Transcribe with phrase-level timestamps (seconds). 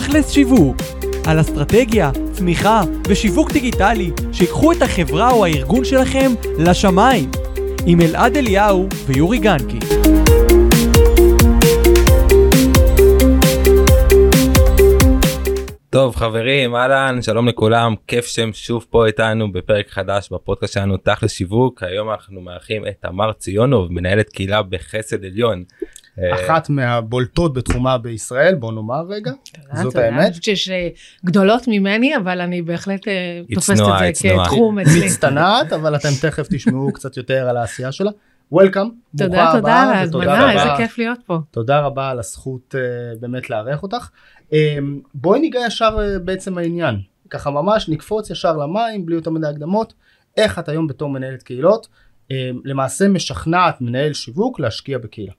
[0.00, 0.76] תכלס שיווק,
[1.26, 7.30] על אסטרטגיה, צמיחה ושיווק דיגיטלי שיקחו את החברה או הארגון שלכם לשמיים,
[7.86, 9.78] עם אלעד אליהו ויורי גנקי.
[15.90, 21.32] טוב חברים אהלן שלום לכולם כיף שהם שוב פה איתנו בפרק חדש בפודקאסט שלנו תכל'ס
[21.32, 25.64] שיווק היום אנחנו מארחים את תמר ציונוב מנהלת קהילה בחסד עליון.
[26.18, 29.32] אחת מהבולטות בתחומה בישראל בוא נאמר רגע
[29.74, 30.88] זאת אני האמת חושבת שיש אה,
[31.24, 34.28] גדולות ממני אבל אני בהחלט אה, תופסת את זה.
[34.42, 35.06] כתחום אצלי.
[35.06, 38.10] מצטנעת אבל אתם תכף תשמעו קצת יותר על העשייה שלה.
[38.52, 38.88] וולקאם.
[39.18, 41.38] תודה תודה על ההזמנה איזה כיף להיות פה.
[41.50, 42.74] תודה רבה על הזכות
[43.20, 44.08] באמת לארח אותך.
[45.14, 47.00] בואי ניגע ישר בעצם העניין.
[47.30, 49.94] ככה ממש נקפוץ ישר למים בלי יותר מדי הקדמות.
[50.36, 51.88] איך את היום בתור מנהלת קהילות
[52.64, 55.32] למעשה משכנעת מנהל שיווק להשקיע בקהילה.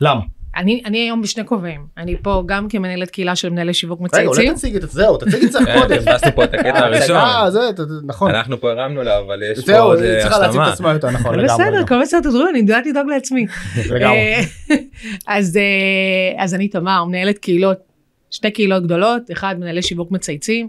[0.00, 0.20] למה?
[0.56, 4.26] אני אני היום בשני כובעים אני פה גם כמנהלת קהילה של מנהלי שיווק רגע אולי
[4.28, 4.54] מצייצים.
[4.54, 5.96] תציגי את זה זהו תציגי את זה כן, קודם.
[5.98, 7.16] פספסנו פה את הקטע הראשון
[7.50, 8.30] זה, ת- ת- נכון.
[8.30, 10.72] אנחנו פה הרמנו לה אבל יש פה זהו עוד היא אה, צריכה להציג את השלמה.
[10.72, 11.48] עצמה יותר נכון לגמרי.
[11.66, 13.46] בסדר הכל בסדר תדעו אני יודעת לדאוג לעצמי.
[13.90, 14.16] לגמרי.
[14.16, 14.40] אה,
[15.26, 17.78] אז אה, אז אני תמר מנהלת קהילות
[18.30, 20.68] שתי קהילות גדולות אחד מנהלי שיווק מצייצים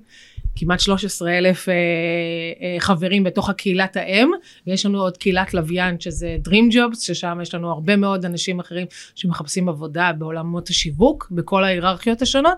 [0.59, 4.31] כמעט 13 אלף אה, אה, חברים בתוך הקהילת האם
[4.67, 8.87] ויש לנו עוד קהילת לוויין שזה Dream Jobs ששם יש לנו הרבה מאוד אנשים אחרים
[9.15, 12.57] שמחפשים עבודה בעולמות השיווק בכל ההיררכיות השונות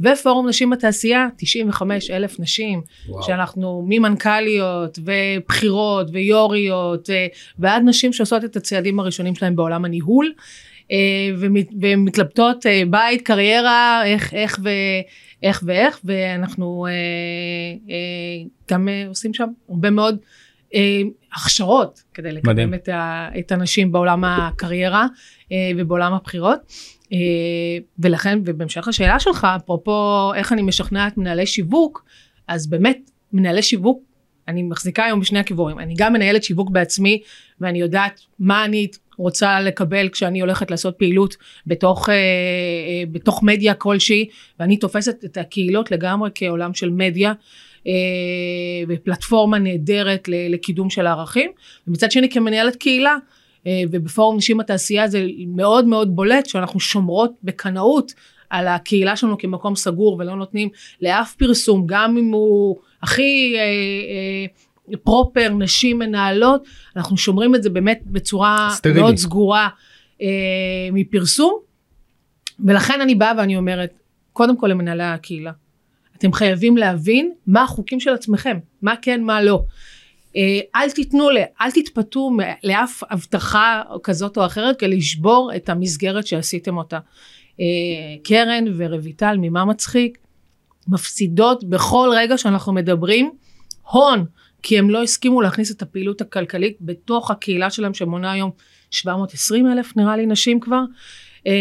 [0.00, 3.22] ופורום נשים בתעשייה 95 אלף נשים וואו.
[3.22, 7.26] שאנחנו ממנכ"ליות ובכירות ויוריות אה,
[7.58, 10.32] ועד נשים שעושות את הצעדים הראשונים שלהם בעולם הניהול
[10.92, 10.96] אה,
[11.38, 14.58] ומת- ומתלבטות אה, בית קריירה איך איך
[15.42, 16.92] ואיך ואיך ואנחנו אה,
[17.90, 20.18] אה, גם אה, עושים שם הרבה מאוד
[20.74, 21.00] אה,
[21.34, 22.74] הכשרות כדי לקדם מדהים.
[22.74, 25.06] את, ה, את הנשים בעולם הקריירה
[25.52, 26.60] אה, ובעולם הבחירות.
[27.12, 27.18] אה,
[27.98, 32.04] ולכן ובהמשך לשאלה שלך אפרופו איך אני משכנעת מנהלי שיווק
[32.48, 34.02] אז באמת מנהלי שיווק
[34.48, 37.22] אני מחזיקה היום בשני הכיוונים אני גם מנהלת שיווק בעצמי
[37.60, 38.88] ואני יודעת מה אני
[39.20, 41.36] רוצה לקבל כשאני הולכת לעשות פעילות
[41.66, 44.28] בתוך, אה, אה, בתוך מדיה כלשהי
[44.60, 47.32] ואני תופסת את הקהילות לגמרי כעולם של מדיה
[47.86, 47.92] אה,
[48.88, 51.50] ופלטפורמה נהדרת לקידום של הערכים.
[51.88, 53.16] ומצד שני כמנהלת קהילה
[53.90, 58.12] ובפורום נשים בתעשייה זה מאוד מאוד בולט שאנחנו שומרות בקנאות
[58.50, 60.68] על הקהילה שלנו כמקום סגור ולא נותנים
[61.02, 64.46] לאף פרסום גם אם הוא הכי אה, אה,
[64.96, 66.64] פרופר נשים מנהלות
[66.96, 69.00] אנחנו שומרים את זה באמת בצורה סטרילי.
[69.00, 69.68] מאוד סגורה
[70.22, 70.26] אה,
[70.92, 71.58] מפרסום
[72.64, 73.90] ולכן אני באה ואני אומרת
[74.32, 75.52] קודם כל למנהלי הקהילה
[76.18, 79.62] אתם חייבים להבין מה החוקים של עצמכם מה כן מה לא
[80.36, 81.28] אה, אל תיתנו,
[81.60, 82.30] אל תתפתו
[82.64, 86.98] לאף הבטחה כזאת או אחרת כדי לשבור את המסגרת שעשיתם אותה.
[87.60, 87.64] אה,
[88.24, 90.18] קרן ורויטל ממה מצחיק
[90.88, 93.30] מפסידות בכל רגע שאנחנו מדברים
[93.90, 94.24] הון
[94.62, 98.50] כי הם לא הסכימו להכניס את הפעילות הכלכלית בתוך הקהילה שלהם שמונה היום
[98.90, 100.82] 720 אלף נראה לי נשים כבר
[101.46, 101.52] אה,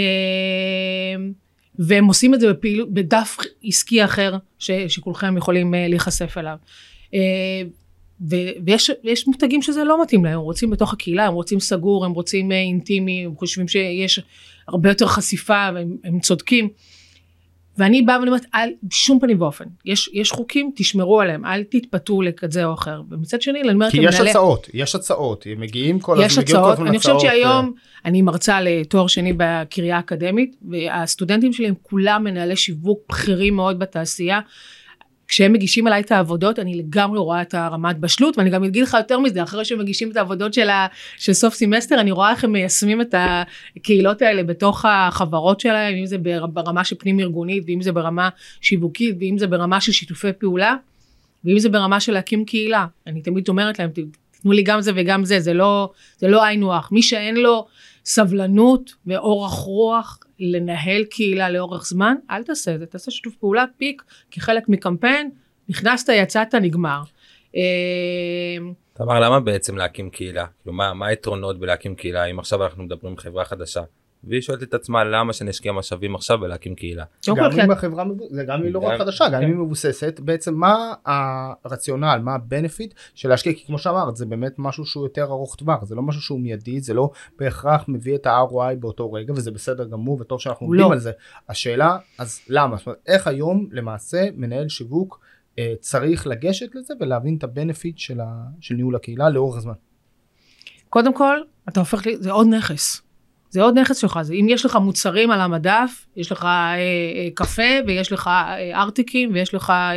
[1.80, 6.58] והם עושים את זה בפעילות, בדף עסקי אחר ש, שכולכם יכולים אה, להיחשף אליו.
[7.14, 7.62] אה,
[8.30, 12.06] ו- ויש יש מותגים שזה לא מתאים להם, הם רוצים בתוך הקהילה, הם רוצים סגור,
[12.06, 14.20] הם רוצים אינטימי, הם חושבים שיש
[14.68, 16.70] הרבה יותר חשיפה והם הם צודקים.
[17.80, 22.22] ואני באה ואני אומרת, אל, בשום פנים ואופן, יש, יש חוקים, תשמרו עליהם, אל תתפתו
[22.22, 23.02] לכזה או אחר.
[23.12, 26.46] ומצד שני, אני אומרת כי יש למנהלי- הצעות יש הצעות הם מגיעים כל יש הזמן
[26.46, 27.72] כל הצעות, אני חושבת שהיום
[28.06, 34.40] אני מרצה לתואר שני בקריה האקדמית והסטודנטים שלי הם כולם מנהלי שיווק בכירים מאוד בתעשייה.
[35.30, 38.94] כשהם מגישים עליי את העבודות אני לגמרי רואה את הרמת בשלות ואני גם אגיד לך
[39.00, 42.44] יותר מזה אחרי שהם מגישים את העבודות של, ה, של סוף סמסטר אני רואה איך
[42.44, 43.16] הם מיישמים את
[43.78, 48.30] הקהילות האלה בתוך החברות שלהם אם זה בר- ברמה של פנים ארגונית ואם זה ברמה
[48.62, 50.76] שיווקית ואם זה ברמה של שיתופי פעולה
[51.46, 52.86] ואם זה ברמה של להקים קהילה.
[53.08, 53.90] אני תמיד אומרת להם
[54.42, 56.92] תנו לי גם זה וגם זה זה לא זה לא היינו הך.
[56.92, 57.66] מי שאין לו
[58.10, 64.04] סבלנות ואורך רוח לנהל קהילה לאורך זמן אל תעשה את זה תעשה שיתוף פעולה פיק
[64.32, 65.30] כחלק מקמפיין
[65.70, 67.02] נכנסת יצאת נגמר.
[67.56, 67.62] אה,
[68.94, 73.18] תמר למה בעצם להקים קהילה מה מה היתרונות בלהקים קהילה אם עכשיו אנחנו מדברים עם
[73.18, 73.82] חברה חדשה
[74.24, 77.04] והיא שואלת את עצמה למה שנשקיע משאבים עכשיו ולהקים קהילה.
[77.28, 79.48] גם אם את- החברה מבו- זה גם אם היא לא רק חדשה גם כן.
[79.48, 80.94] אם היא מבוססת בעצם מה
[81.66, 85.56] הרציונל מה ה benefit של להשקיע כי כמו שאמרת זה באמת משהו שהוא יותר ארוך
[85.56, 89.52] טווח זה לא משהו שהוא מיידי זה לא בהכרח מביא את ה-ROI באותו רגע וזה
[89.52, 90.94] בסדר גמור וטוב שאנחנו הוא עומדים לא.
[90.94, 91.12] על זה
[91.50, 95.20] השאלה אז למה זאת אומרת איך היום למעשה מנהל שיווק
[95.60, 98.20] אה, צריך לגשת לזה ולהבין את ה benefit של,
[98.72, 99.74] ניהול הקהילה לאורך הזמן.
[100.90, 101.38] קודם כל
[101.70, 103.02] אתה הופך זה עוד נכס.
[103.50, 107.28] זה עוד נכס שלך, זה אם יש לך מוצרים על המדף, יש לך אה, אה,
[107.34, 109.94] קפה ויש לך אה, ארטיקים ויש לך אה,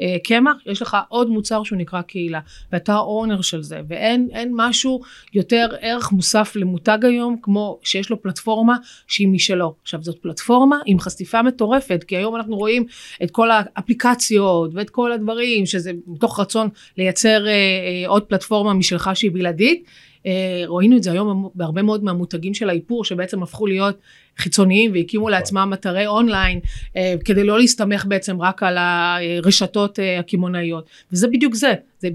[0.00, 2.40] אה, קמח, יש לך עוד מוצר שהוא נקרא קהילה,
[2.72, 5.00] ואתה האונר של זה, ואין משהו
[5.34, 8.76] יותר ערך מוסף למותג היום, כמו שיש לו פלטפורמה
[9.06, 9.74] שהיא משלו.
[9.82, 12.86] עכשיו זאת פלטפורמה עם חשיפה מטורפת, כי היום אנחנו רואים
[13.22, 19.10] את כל האפליקציות ואת כל הדברים, שזה מתוך רצון לייצר אה, אה, עוד פלטפורמה משלך
[19.14, 19.84] שהיא בלעדית.
[20.26, 23.98] אה, ראינו את זה היום בהרבה מאוד מהמותגים של האיפור שבעצם הפכו להיות
[24.38, 25.32] חיצוניים והקימו נכון.
[25.32, 26.60] לעצמם אתרי אונליין
[26.96, 30.86] אה, כדי לא להסתמך בעצם רק על הרשתות אה, הקמעונאיות.
[31.12, 32.08] וזה בדיוק זה, זה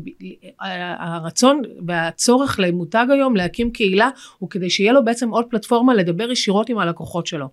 [0.99, 4.09] הרצון והצורך למותג היום להקים קהילה
[4.39, 7.47] הוא כדי שיהיה לו בעצם עוד פלטפורמה לדבר ישירות עם הלקוחות שלו.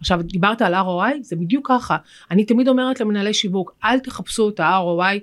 [0.00, 1.96] עכשיו דיברת על ROI זה בדיוק ככה.
[2.30, 5.18] אני תמיד אומרת למנהלי שיווק אל תחפשו את ה-ROI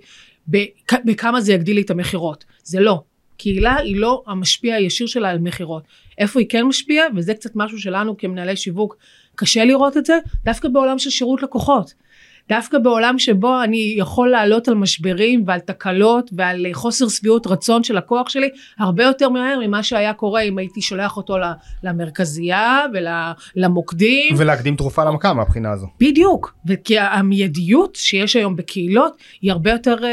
[1.05, 2.45] בכמה זה יגדיל לי את המכירות.
[2.63, 3.01] זה לא
[3.41, 5.83] קהילה היא לא המשפיע הישיר שלה על מכירות.
[6.17, 8.97] איפה היא כן משפיעה, וזה קצת משהו שלנו כמנהלי שיווק
[9.35, 11.93] קשה לראות את זה, דווקא בעולם של שירות לקוחות.
[12.49, 17.97] דווקא בעולם שבו אני יכול לעלות על משברים ועל תקלות ועל חוסר שביעות רצון של
[17.97, 18.49] הכוח שלי
[18.79, 21.37] הרבה יותר מהר ממה שהיה קורה אם הייתי שולח אותו
[21.83, 22.85] למרכזייה
[23.55, 24.35] ולמוקדים.
[24.37, 25.87] ולהקדים תרופה למכה מהבחינה הזו.
[25.99, 30.09] בדיוק, וכי המיידיות שיש היום בקהילות היא הרבה יותר אה,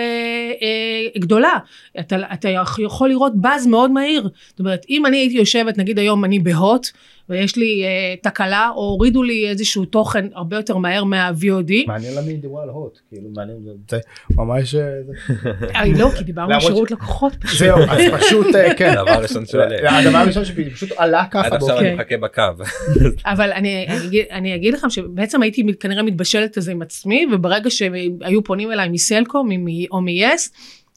[0.63, 1.53] אה, גדולה.
[2.01, 2.49] אתה, אתה
[2.79, 4.29] יכול לראות באז מאוד מהיר.
[4.49, 6.87] זאת אומרת אם אני הייתי יושבת נגיד היום אני בהוט
[7.29, 11.73] ויש לי uh, תקלה או הורידו לי איזשהו תוכן הרבה יותר מהר מה-VOD.
[11.87, 13.59] מעניין למה היא דיברה על הוט, כאילו מעניין,
[13.91, 13.99] זה
[14.37, 14.75] ממש...
[14.75, 17.33] אה, לא, כי דיברנו על שירות לקוחות.
[17.59, 18.91] זהו, אז פשוט אה, כן.
[18.91, 19.99] הדבר הראשון שעולה.
[19.99, 21.47] הדבר הראשון שפשוט עלה ככה.
[21.47, 22.43] עד עכשיו אני מחכה בקו.
[23.25, 23.53] אבל
[24.31, 28.89] אני אגיד לכם שבעצם הייתי כנראה מתבשלת על זה עם עצמי וברגע שהיו פונים אליי
[28.89, 29.49] מסלקום
[29.91, 30.51] או מ-yes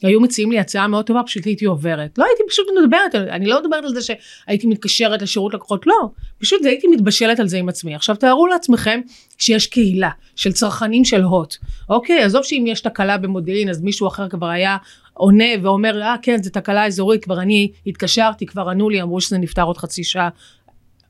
[0.08, 2.18] היו מציעים לי הצעה מאוד טובה פשוט הייתי עוברת.
[2.18, 6.10] לא הייתי פשוט מדברת אני לא מדברת על זה שהייתי מתקשרת לשירות לקוחות לא.
[6.38, 7.96] פשוט הייתי מתבשלת על זה עם עצמי.
[7.96, 9.02] עכשיו תארו לעצמכם
[9.38, 11.56] שיש קהילה של צרכנים של הוט.
[11.90, 14.78] אוקיי עזוב שאם יש תקלה במודיעין אז מישהו אחר כבר היה
[15.14, 19.38] עונה ואומר אה כן זה תקלה אזורית כבר אני התקשרתי כבר ענו לי אמרו שזה
[19.38, 20.30] נפתר עוד חצי שעה.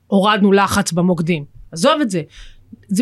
[0.06, 1.44] הורדנו לחץ במוקדים.
[1.72, 2.22] עזוב את זה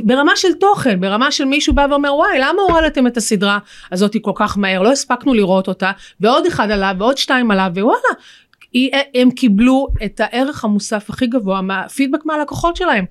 [0.04, 3.58] ברמה של תוכן, ברמה של מישהו בא ואומר וואי למה הורדתם את הסדרה
[3.92, 8.10] הזאת כל כך מהר, לא הספקנו לראות אותה ועוד אחד עליו ועוד שתיים עליו ווואלה
[9.14, 13.04] הם קיבלו את הערך המוסף הכי גבוה מהפידבק מהלקוחות שלהם.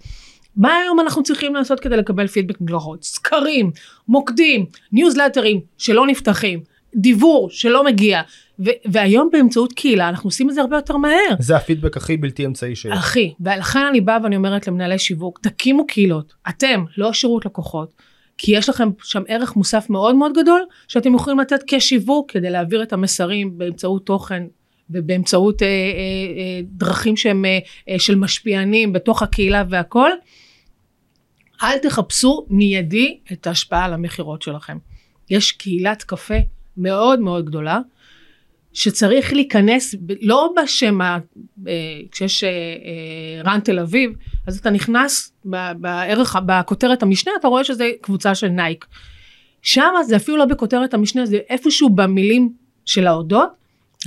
[0.55, 3.03] מה היום אנחנו צריכים לעשות כדי לקבל פידבק מלקוחות?
[3.03, 3.71] סקרים,
[4.07, 6.59] מוקדים, ניוזלטרים שלא נפתחים,
[6.95, 8.21] דיבור שלא מגיע,
[8.65, 11.35] ו- והיום באמצעות קהילה אנחנו עושים את זה הרבה יותר מהר.
[11.39, 12.91] זה הפידבק הכי בלתי אמצעי שיש.
[12.97, 17.93] הכי, ולכן אני באה ואני אומרת למנהלי שיווק, תקימו קהילות, אתם, לא שירות לקוחות,
[18.37, 22.83] כי יש לכם שם ערך מוסף מאוד מאוד גדול, שאתם יכולים לתת כשיווק כדי להעביר
[22.83, 24.43] את המסרים באמצעות תוכן
[24.89, 27.59] ובאמצעות אה, אה, אה, דרכים שהם אה,
[27.89, 30.11] אה, של משפיענים בתוך הקהילה והכל.
[31.63, 34.77] אל תחפשו מיידי את ההשפעה על המכירות שלכם.
[35.29, 36.35] יש קהילת קפה
[36.79, 37.79] מאוד מאוד גדולה,
[38.73, 41.17] שצריך להיכנס, לא בשם, ה,
[41.67, 41.73] אה,
[42.11, 44.11] כשיש אה, אה, רן תל אביב,
[44.47, 45.33] אז אתה נכנס
[45.77, 48.85] בערך, בכותרת המשנה, אתה רואה שזה קבוצה של נייק.
[49.61, 52.53] שם זה אפילו לא בכותרת המשנה, זה איפשהו במילים
[52.85, 53.49] של ההודות,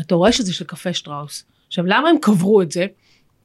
[0.00, 1.44] אתה רואה שזה של קפה שטראוס.
[1.66, 2.86] עכשיו למה הם קברו את זה?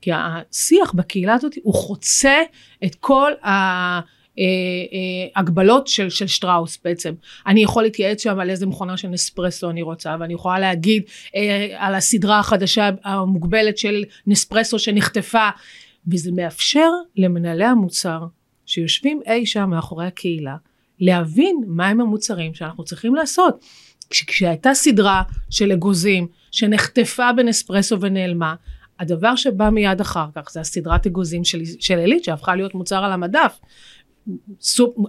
[0.01, 2.41] כי השיח בקהילה הזאת הוא חוצה
[2.83, 3.99] את כל ה...
[4.39, 7.13] אה, אה, הגבלות של, של שטראוס בעצם.
[7.47, 11.03] אני יכול להתייעץ שם על איזה מכונה של נספרסו אני רוצה ואני יכולה להגיד
[11.35, 15.49] אה, על הסדרה החדשה המוגבלת של נספרסו שנחטפה
[16.07, 18.19] וזה מאפשר למנהלי המוצר
[18.65, 20.55] שיושבים אי שם מאחורי הקהילה
[20.99, 23.65] להבין מהם המוצרים שאנחנו צריכים לעשות.
[24.09, 28.55] כשהייתה סדרה של אגוזים שנחטפה בנספרסו ונעלמה
[28.99, 31.43] הדבר שבא מיד אחר כך זה הסדרת אגוזים
[31.79, 33.59] של, עילית שהפכה להיות מוצר על המדף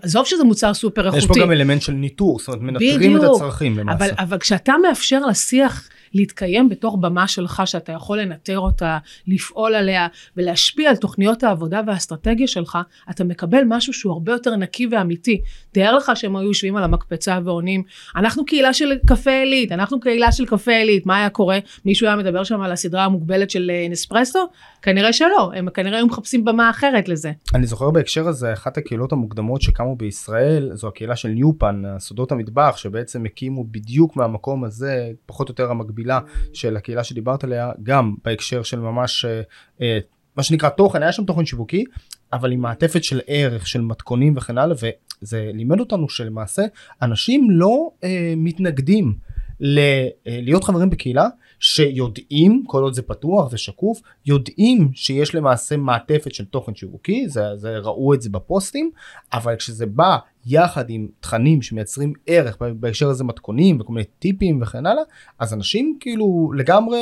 [0.03, 1.19] עזוב שזה מוצר סופר איכותי.
[1.19, 4.05] יש פה גם אלמנט של ניטור, זאת אומרת מנטרים את הצרכים למעשה.
[4.05, 10.07] אבל, אבל כשאתה מאפשר לשיח להתקיים בתוך במה שלך שאתה יכול לנטר אותה, לפעול עליה
[10.37, 12.79] ולהשפיע על תוכניות העבודה והאסטרטגיה שלך,
[13.11, 15.41] אתה מקבל משהו שהוא הרבה יותר נקי ואמיתי.
[15.73, 17.83] תאר לך שהם היו יושבים על המקפצה ועונים,
[18.17, 21.59] אנחנו קהילה של קפה עילית, אנחנו קהילה של קפה עילית, מה היה קורה?
[21.85, 24.49] מישהו היה מדבר שם על הסדרה המוגבלת של אה, נספרסו?
[24.83, 27.33] כנראה שלא, הם כנראה היו מחפשים במה אחרת לזה.
[27.55, 32.77] אני זוכר בהקשר הזה, אחת הקהילות המוקדמות שקמו בישראל, זו הקהילה של ניופן, סודות המטבח,
[32.77, 35.98] שבעצם הקימו בדיוק מהמקום הזה, פחות או יותר המקביל.
[35.99, 36.21] המקבילה
[36.53, 39.41] של הקהילה שדיברת עליה גם בהקשר של ממש אה,
[39.83, 39.99] אה,
[40.37, 41.85] מה שנקרא תוכן היה שם תוכן שיווקי
[42.33, 46.63] אבל עם מעטפת של ערך של מתכונים וכן הלאה וזה לימד אותנו שלמעשה
[47.03, 49.15] אנשים לא אה, מתנגדים
[49.61, 49.79] ל-
[50.27, 51.29] אה, להיות חברים בקהילה
[51.61, 57.79] שיודעים כל עוד זה פתוח ושקוף יודעים שיש למעשה מעטפת של תוכן שיווקי זה, זה
[57.79, 58.91] ראו את זה בפוסטים
[59.33, 64.87] אבל כשזה בא יחד עם תכנים שמייצרים ערך בהקשר הזה מתכונים וכל מיני טיפים וכן
[64.87, 65.03] הלאה
[65.39, 66.99] אז אנשים כאילו לגמרי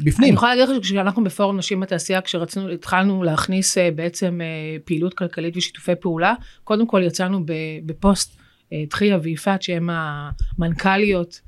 [0.00, 0.34] אני בפנים.
[0.34, 5.56] יכולה להגיד לך שכשאנחנו בפורום נשים בתעשייה כשרצינו התחלנו להכניס אה, בעצם אה, פעילות כלכלית
[5.56, 6.34] ושיתופי פעולה
[6.64, 7.40] קודם כל יצאנו
[7.86, 8.36] בפוסט
[8.90, 11.40] תחיה ויפעת שהם המנכ"ליות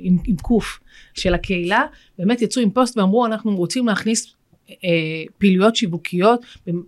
[0.00, 0.80] עם, עם קוף
[1.14, 1.84] של הקהילה
[2.18, 4.34] באמת יצאו עם פוסט ואמרו אנחנו רוצים להכניס
[4.70, 6.40] אה, פעילויות שיווקיות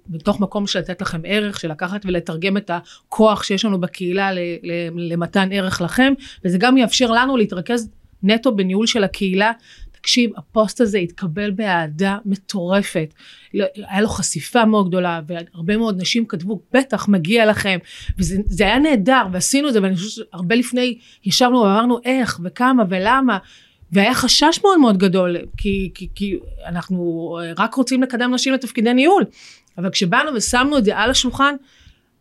[0.09, 4.38] בתוך מקום של לתת לכם ערך של לקחת ולתרגם את הכוח שיש לנו בקהילה ל-
[4.62, 6.12] ל- למתן ערך לכם
[6.45, 7.90] וזה גם יאפשר לנו להתרכז
[8.23, 9.52] נטו בניהול של הקהילה
[10.04, 13.14] תקשיב, הפוסט הזה התקבל באהדה מטורפת.
[13.54, 17.78] לא- היה לו חשיפה מאוד גדולה, והרבה מאוד נשים כתבו, בטח, מגיע לכם.
[18.18, 22.82] וזה זה היה נהדר, ועשינו את זה, ואני חושבת שהרבה לפני ישבנו ואמרנו איך, וכמה,
[22.88, 23.38] ולמה.
[23.92, 29.25] והיה חשש מאוד מאוד גדול, כי, כי, כי אנחנו רק רוצים לקדם נשים לתפקידי ניהול.
[29.78, 31.54] אבל כשבאנו ושמנו את זה על השולחן,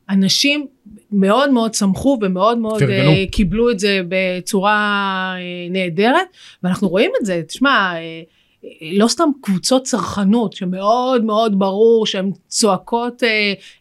[0.09, 0.67] אנשים
[1.11, 2.85] מאוד מאוד שמחו ומאוד מאוד uh,
[3.31, 6.27] קיבלו את זה בצורה uh, נהדרת
[6.63, 13.23] ואנחנו רואים את זה תשמע uh, לא סתם קבוצות צרכנות שמאוד מאוד ברור שהן צועקות
[13.23, 13.25] uh,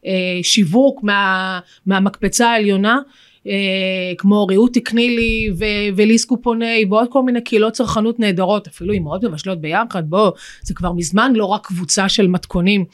[0.05, 0.09] uh,
[0.43, 2.99] שיווק מה, מהמקפצה העליונה
[3.45, 3.49] uh,
[4.19, 9.25] כמו ריהוט תקני לי ו- וליס קופוני ועוד כל מיני קהילות צרכנות נהדרות אפילו אימהות
[9.25, 10.31] מבשלות ביחד בוא
[10.63, 12.85] זה כבר מזמן לא רק קבוצה של מתכונים.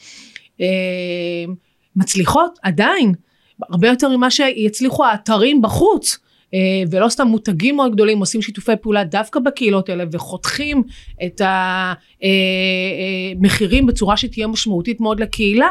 [0.57, 0.61] Uh,
[1.99, 3.13] מצליחות עדיין
[3.69, 6.17] הרבה יותר ממה שיצליחו האתרים בחוץ
[6.53, 6.59] אה,
[6.91, 10.83] ולא סתם מותגים מאוד גדולים עושים שיתופי פעולה דווקא בקהילות האלה וחותכים
[11.25, 11.41] את
[13.37, 15.67] המחירים בצורה שתהיה משמעותית מאוד לקהילה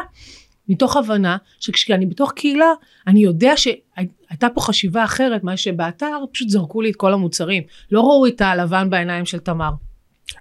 [0.69, 2.71] מתוך הבנה שכשאני בתוך קהילה
[3.07, 8.01] אני יודע שהייתה פה חשיבה אחרת מה שבאתר פשוט זרקו לי את כל המוצרים לא
[8.01, 9.71] ראו את הלבן בעיניים של תמר.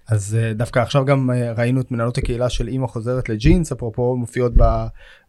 [0.09, 4.17] אז אה, דווקא עכשיו גם אה, ראינו את מנהלות הקהילה של אימא חוזרת לג'ינס אפרופו
[4.17, 4.53] מופיעות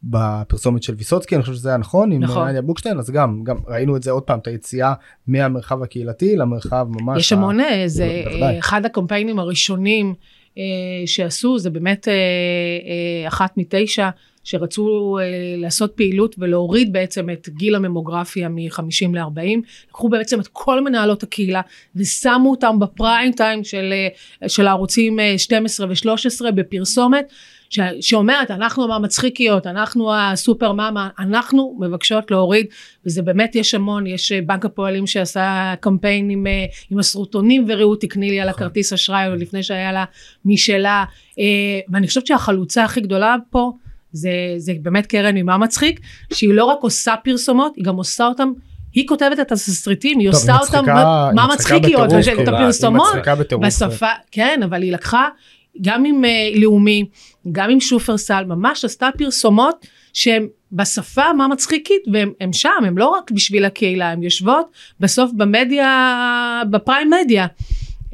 [0.03, 2.47] בפרסומת של ויסוצקי אני חושב שזה היה נכון עם נכון.
[2.47, 4.93] נדיה בוקשטיין אז גם גם ראינו את זה עוד פעם את היציאה
[5.27, 7.19] מהמרחב הקהילתי למרחב ממש.
[7.19, 8.53] יש המון אה, זה בוודאי.
[8.53, 10.13] אה, אחד הקמפיינים הראשונים אה,
[11.05, 14.09] שעשו זה באמת אה, אה, אחת מתשע
[14.43, 15.25] שרצו אה,
[15.57, 21.61] לעשות פעילות ולהוריד בעצם את גיל הממוגרפיה מ-50 ל-40 לקחו בעצם את כל מנהלות הקהילה
[21.95, 23.93] ושמו אותם בפריים טיים של,
[24.43, 27.31] אה, של הערוצים אה, 12 ו-13 בפרסומת
[27.69, 32.65] ש- שאומרת אנחנו המצחיקיות אנחנו הסופר מאמה אנחנו מבקשות להוריד
[33.05, 38.01] וזה באמת יש המון יש אה, בנק הפועלים שעשה קמפיין עם, אה, עם הסרוטונים ורעות
[38.01, 38.63] תקני לי על נכון.
[38.63, 40.05] הכרטיס אשראי עוד לפני שהיה לה
[40.45, 41.03] משלה
[41.39, 41.43] אה,
[41.89, 43.71] ואני חושבת שהחלוצה הכי גדולה פה
[44.11, 45.99] זה, זה באמת קרן ממה מצחיק
[46.33, 48.51] שהיא לא רק עושה פרסומות היא גם עושה אותם
[48.93, 52.07] היא כותבת את התסריטים היא טוב, עושה היא אותם מצחיקה- מה היא מה מצחיקה מצחיקיות
[52.07, 53.59] בטירוף, ואת כאילו, הפרסומות היא.
[53.67, 55.27] בשפה כן אבל היא לקחה
[55.81, 57.05] גם עם uh, לאומי
[57.51, 62.01] גם עם שופרסל ממש עשתה פרסומות שהן בשפה מה מצחיקית
[62.41, 64.65] הם שם הם לא רק בשביל הקהילה הם יושבות
[64.99, 65.91] בסוף במדיה
[66.69, 68.13] בפריים מדיה uh,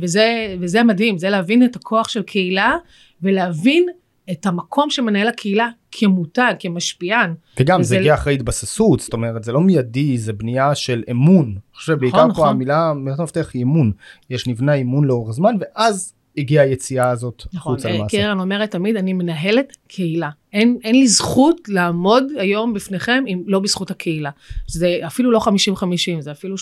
[0.00, 2.76] וזה וזה מדהים זה להבין את הכוח של קהילה
[3.22, 3.86] ולהבין
[4.30, 9.44] את המקום של מנהל הקהילה כמותג כמשפיען וגם וזה- זה הגיע אחרי התבססות זאת אומרת
[9.44, 11.44] זה לא מיידי זה בנייה של אמון.
[11.46, 12.48] אני חושב בעיקר פה נכון.
[12.48, 13.92] המילה מילת המפתח היא אמון
[14.30, 18.16] יש נבנה אמון לאורך זמן ואז הגיעה היציאה הזאת נכון, החוצה אה, למעשה.
[18.16, 20.30] קרן אומרת תמיד אני מנהלת קהילה.
[20.52, 24.30] אין, אין לי זכות לעמוד היום בפניכם אם לא בזכות הקהילה.
[24.66, 26.60] זה אפילו לא 50-50 זה אפילו 30-70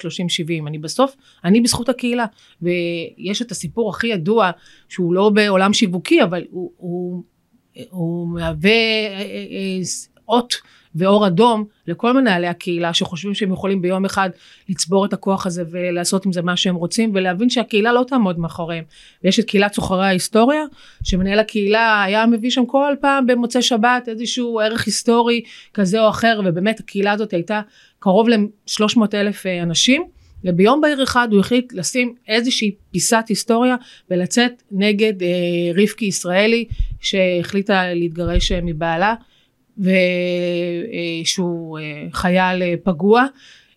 [0.66, 2.26] אני בסוף אני בזכות הקהילה.
[2.62, 4.50] ויש את הסיפור הכי ידוע
[4.88, 7.22] שהוא לא בעולם שיווקי אבל הוא, הוא,
[7.90, 9.80] הוא מהווה אה, אה, אה,
[10.28, 10.54] אות
[10.94, 14.30] ואור אדום לכל מנהלי הקהילה שחושבים שהם יכולים ביום אחד
[14.68, 18.84] לצבור את הכוח הזה ולעשות עם זה מה שהם רוצים ולהבין שהקהילה לא תעמוד מאחוריהם.
[19.24, 20.64] ויש את קהילת סוחרי ההיסטוריה
[21.04, 25.42] שמנהל הקהילה היה מביא שם כל פעם במוצאי שבת איזשהו ערך היסטורי
[25.74, 27.60] כזה או אחר ובאמת הקהילה הזאת הייתה
[27.98, 30.02] קרוב ל-300 אלף אה, אנשים.
[30.44, 33.76] וביום בהיר אחד הוא החליט לשים איזושהי פיסת היסטוריה
[34.10, 35.28] ולצאת נגד אה,
[35.82, 36.64] רבקי ישראלי
[37.00, 39.14] שהחליטה להתגרש אה, מבעלה
[39.78, 43.24] ושהוא אה, חייל אה, פגוע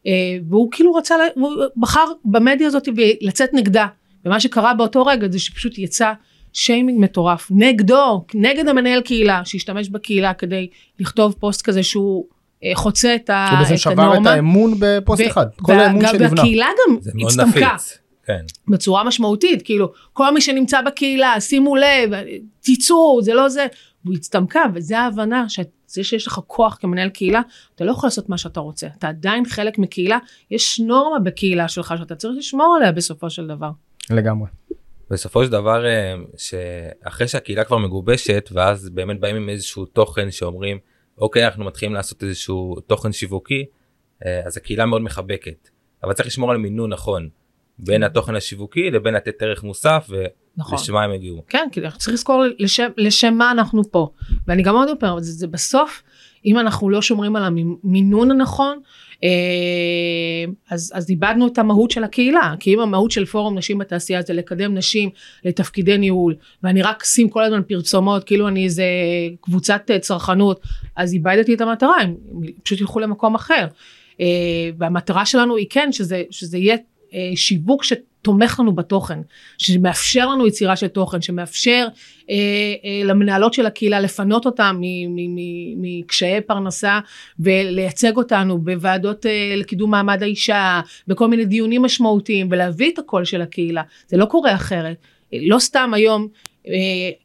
[0.07, 0.11] אה,
[0.49, 2.87] והוא כאילו רצה, הוא בחר במדיה הזאת
[3.21, 3.87] לצאת נגדה
[4.25, 6.11] ומה שקרה באותו רגע זה שפשוט יצא
[6.53, 10.67] שיימינג מטורף נגדו, נגד המנהל קהילה שהשתמש בקהילה כדי
[10.99, 12.25] לכתוב פוסט כזה שהוא
[12.75, 14.31] חוצה את, ה, שבעצם את שבר את הנורמה.
[14.31, 16.29] האמון בפוסט ו- אחד כל האמון גם- שנבנה.
[16.29, 16.97] והקהילה גם
[17.27, 17.75] הצטמקה.
[18.25, 18.39] כן.
[18.67, 22.09] בצורה משמעותית כאילו כל מי שנמצא בקהילה שימו לב
[22.61, 23.67] תצאו זה לא זה
[24.05, 25.49] והוא הצטמקה וזה ההבנה
[25.95, 27.41] שזה שיש לך כוח כמנהל קהילה
[27.75, 30.17] אתה לא יכול לעשות מה שאתה רוצה אתה עדיין חלק מקהילה
[30.51, 33.69] יש נורמה בקהילה שלך שאתה צריך לשמור עליה בסופו של דבר.
[34.09, 34.47] לגמרי.
[35.09, 40.77] בסופו של דבר אה, שאחרי שהקהילה כבר מגובשת ואז באמת באים עם איזשהו תוכן שאומרים
[41.17, 43.65] אוקיי אנחנו מתחילים לעשות איזשהו תוכן שיווקי
[44.25, 45.69] אה, אז הקהילה מאוד מחבקת
[46.03, 47.29] אבל צריך לשמור על מינון נכון
[47.79, 50.09] בין התוכן השיווקי לבין לתת ערך מוסף
[50.57, 50.77] נכון.
[50.79, 51.43] ולשמה הם הגיעו.
[51.49, 54.09] כן, כי אנחנו צריכים לזכור לשם, לשם מה אנחנו פה.
[54.47, 56.03] ואני גם עוד פעם, זה, זה בסוף,
[56.45, 58.79] אם אנחנו לא שומרים על המינון הנכון,
[59.23, 59.29] אה,
[60.69, 62.53] אז, אז איבדנו את המהות של הקהילה.
[62.59, 65.09] כי אם המהות של פורום נשים בתעשייה זה לקדם נשים
[65.45, 68.85] לתפקידי ניהול, ואני רק אשים כל הזמן פרסומות, כאילו אני איזה
[69.41, 70.61] קבוצת אה, צרכנות,
[70.95, 72.15] אז איבדתי את המטרה, הם
[72.63, 73.67] פשוט ילכו למקום אחר.
[74.21, 74.25] אה,
[74.77, 76.77] והמטרה שלנו היא כן, שזה, שזה יהיה
[77.35, 77.83] שיווק
[78.25, 79.19] שתומך לנו בתוכן,
[79.57, 81.87] שמאפשר לנו יצירה של תוכן, שמאפשר
[82.29, 82.35] אה,
[82.85, 84.81] אה, למנהלות של הקהילה לפנות אותם
[85.77, 86.99] מקשיי פרנסה
[87.39, 93.41] ולייצג אותנו בוועדות אה, לקידום מעמד האישה, בכל מיני דיונים משמעותיים ולהביא את הקול של
[93.41, 94.97] הקהילה, זה לא קורה אחרת.
[95.33, 96.27] לא סתם היום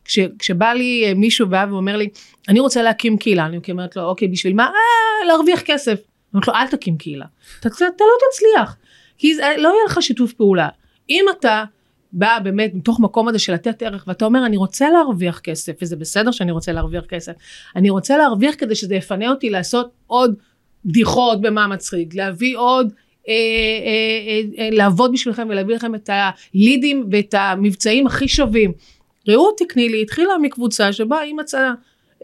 [0.04, 2.09] כש, כשבא לי מישהו בא ואומר לי
[2.49, 4.64] אני רוצה להקים קהילה אני אומרת לו אוקיי בשביל מה?
[4.64, 5.92] אה, להרוויח כסף.
[5.92, 6.02] אני
[6.35, 7.26] אומרת לו אל תקים קהילה
[7.61, 8.76] אתה, אתה לא תצליח
[9.21, 10.69] כי לא יהיה לך שיתוף פעולה.
[11.11, 11.64] אם אתה
[12.12, 15.97] בא באמת מתוך מקום הזה של לתת ערך ואתה אומר אני רוצה להרוויח כסף וזה
[15.97, 17.33] בסדר שאני רוצה להרוויח כסף
[17.76, 20.35] אני רוצה להרוויח כדי שזה יפנה אותי לעשות עוד
[20.85, 22.93] בדיחות במה מצחיק להביא עוד
[23.29, 23.38] אה, אה,
[24.59, 28.73] אה, אה, לעבוד בשבילכם ולהביא לכם את הלידים ואת המבצעים הכי שווים.
[29.29, 31.71] רעות תקני לי התחילה מקבוצה שבה היא מצאה אה,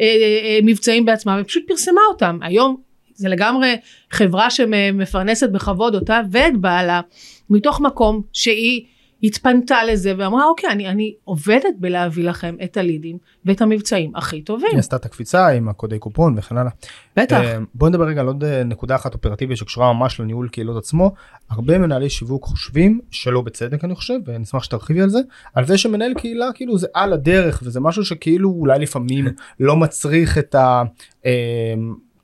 [0.00, 2.76] אה, אה, מבצעים בעצמה ופשוט פרסמה אותם היום
[3.14, 3.76] זה לגמרי
[4.10, 7.00] חברה שמפרנסת בכבוד אותה ואת בעלה
[7.50, 8.86] מתוך מקום שהיא
[9.22, 14.68] התפנתה לזה ואמרה אוקיי אני, אני עובדת בלהביא לכם את הלידים ואת המבצעים הכי טובים.
[14.70, 16.70] היא עשתה את הקפיצה עם הקודי קופון וכן הלאה.
[17.16, 17.40] בטח.
[17.40, 21.14] Uh, בוא נדבר רגע על עוד אה, נקודה אחת אופרטיבית שקשורה ממש לניהול קהילות עצמו.
[21.50, 25.18] הרבה מנהלי שיווק חושבים שלא בצדק אני חושב ונשמח שתרחיבי על זה
[25.54, 29.28] על זה שמנהל קהילה כאילו זה על הדרך וזה משהו שכאילו אולי לפעמים
[29.60, 30.82] לא מצריך את ה...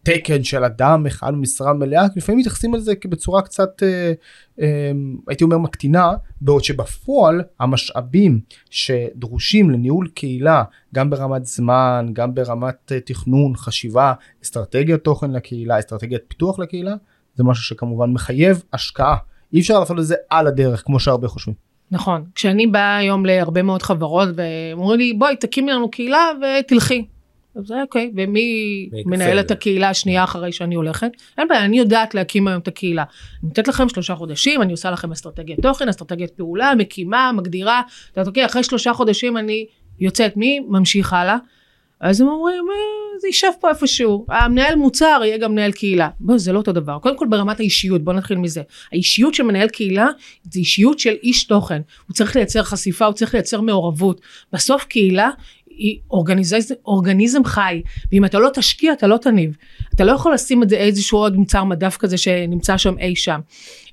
[0.02, 4.12] תקן של אדם אחד משרה מלאה לפעמים מתייחסים לזה בצורה קצת אה,
[4.60, 4.92] אה,
[5.28, 10.62] הייתי אומר מקטינה בעוד שבפועל המשאבים שדרושים לניהול קהילה
[10.94, 14.12] גם ברמת זמן גם ברמת אה, תכנון חשיבה
[14.44, 16.94] אסטרטגיית תוכן לקהילה אסטרטגיית פיתוח לקהילה
[17.34, 19.16] זה משהו שכמובן מחייב השקעה.
[19.52, 21.54] אי אפשר לעשות את זה על הדרך כמו שהרבה חושבים.
[21.90, 22.24] נכון.
[22.34, 27.04] כשאני באה היום להרבה מאוד חברות ואומרים לי בואי תקימי לנו קהילה ותלכי
[27.56, 31.10] אז זה אוקיי, ומי מנהל את הקהילה השנייה אחרי שאני הולכת?
[31.38, 33.02] אין בעיה, אני יודעת להקים היום את הקהילה.
[33.02, 37.82] אני נותנת לכם שלושה חודשים, אני עושה לכם אסטרטגיית תוכן, אסטרטגיית פעולה, מקימה, מגדירה.
[38.10, 39.66] את יודעת, אוקיי, אחרי שלושה חודשים אני
[40.00, 41.36] יוצאת, מי ממשיך הלאה?
[42.02, 46.08] אז הם אומרים, אה, זה יישב פה איפשהו, המנהל מוצר יהיה גם מנהל קהילה.
[46.20, 46.98] בוא, זה לא אותו דבר.
[46.98, 48.62] קודם כל ברמת האישיות, בוא נתחיל מזה.
[48.92, 50.06] האישיות של מנהל קהילה
[50.50, 51.80] זה אישיות של איש תוכן.
[52.06, 54.20] הוא צריך לייצר חשיפה, הוא צריך לייצר מעורבות.
[54.52, 55.30] בסוף קהילה
[55.76, 56.54] היא אורגניז...
[56.86, 57.82] אורגניזם חי,
[58.12, 59.56] ואם אתה לא תשקיע אתה לא תניב.
[59.94, 63.40] אתה לא יכול לשים את זה איזשהו עוד מוצר מדף כזה שנמצא שם אי שם.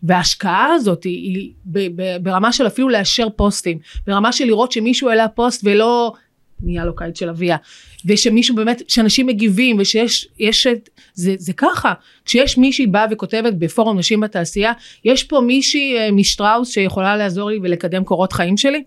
[0.03, 5.09] וההשקעה הזאת היא, היא ב, ב, ברמה של אפילו לאשר פוסטים, ברמה של לראות שמישהו
[5.09, 6.13] העלה פוסט ולא
[6.61, 7.57] נהיה לו קייס שלא ביי,
[8.05, 11.93] ושמישהו באמת, שאנשים מגיבים ושיש, יש את, זה, זה ככה,
[12.25, 14.73] כשיש מישהי באה וכותבת בפורום נשים בתעשייה,
[15.05, 18.83] יש פה מישהי אה, משטראוס שיכולה לעזור לי ולקדם קורות חיים שלי,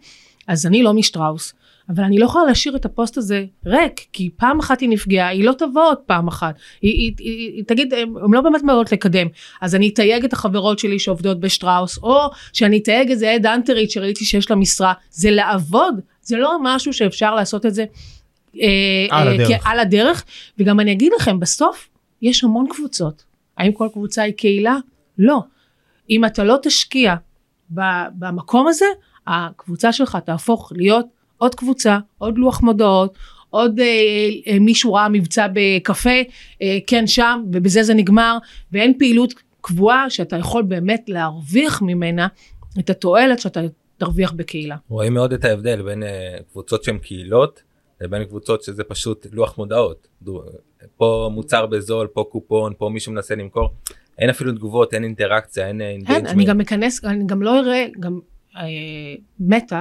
[0.48, 1.52] אז אני לא משטראוס.
[1.88, 5.44] אבל אני לא יכולה להשאיר את הפוסט הזה ריק, כי פעם אחת היא נפגעה, היא
[5.44, 6.54] לא תבוא עוד פעם אחת.
[6.82, 9.26] היא, היא, היא, היא תגיד, הן לא באמת באות לקדם.
[9.60, 14.24] אז אני אתייג את החברות שלי שעובדות בשטראוס, או שאני אתייג איזה עד אנטרית שראיתי
[14.24, 14.92] שיש לה משרה.
[15.10, 17.84] זה לעבוד, זה לא משהו שאפשר לעשות את זה
[18.60, 19.66] אה, על, אה, הדרך.
[19.66, 20.24] על הדרך.
[20.58, 21.88] וגם אני אגיד לכם, בסוף
[22.22, 23.24] יש המון קבוצות.
[23.58, 24.76] האם כל קבוצה היא קהילה?
[25.18, 25.40] לא.
[26.10, 27.14] אם אתה לא תשקיע
[28.14, 28.86] במקום הזה,
[29.26, 31.06] הקבוצה שלך תהפוך להיות
[31.42, 33.18] עוד קבוצה, עוד לוח מודעות,
[33.50, 33.86] עוד אה,
[34.46, 36.20] אה, מישהו ראה מבצע בקפה,
[36.62, 38.38] אה, כן שם, ובזה זה נגמר,
[38.72, 42.26] ואין פעילות קבועה שאתה יכול באמת להרוויח ממנה
[42.78, 43.60] את התועלת שאתה
[43.98, 44.76] תרוויח בקהילה.
[44.88, 47.62] רואים מאוד את ההבדל בין אה, קבוצות שהן קהילות
[48.00, 50.08] לבין קבוצות שזה פשוט לוח מודעות.
[50.96, 53.68] פה מוצר בזול, פה קופון, פה מישהו מנסה למכור.
[54.18, 56.30] אין אפילו תגובות, אין אינטראקציה, אין engagement.
[56.30, 58.20] אני גם מכנס, אני גם לא אראה, גם
[58.56, 58.62] אה,
[59.40, 59.80] מטא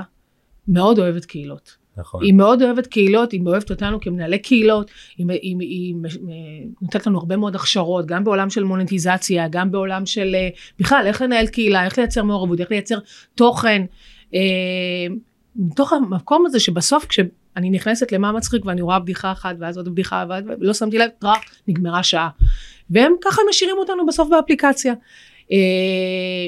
[0.72, 1.82] מאוד אוהבת קהילות.
[1.98, 2.24] נכון.
[2.24, 5.96] היא מאוד אוהבת קהילות, היא אוהבת אותנו כמנהלי קהילות, היא, היא, היא,
[6.28, 11.04] היא נותנת לנו הרבה מאוד הכשרות, גם בעולם של מונטיזציה, גם בעולם של אה, בכלל
[11.08, 12.98] איך לנהל קהילה, איך לייצר מעורבות, איך לייצר
[13.36, 13.86] תוכן.
[14.34, 14.40] אה,
[15.56, 17.20] מתוך המקום הזה שבסוף כש,
[17.58, 20.26] אני נכנסת למה מצחיק ואני רואה בדיחה אחת ואז עוד בדיחה
[20.60, 22.30] ולא שמתי לב, טראח, נגמרה שעה.
[22.90, 24.94] והם ככה משאירים אותנו בסוף באפליקציה.
[25.52, 25.58] אה,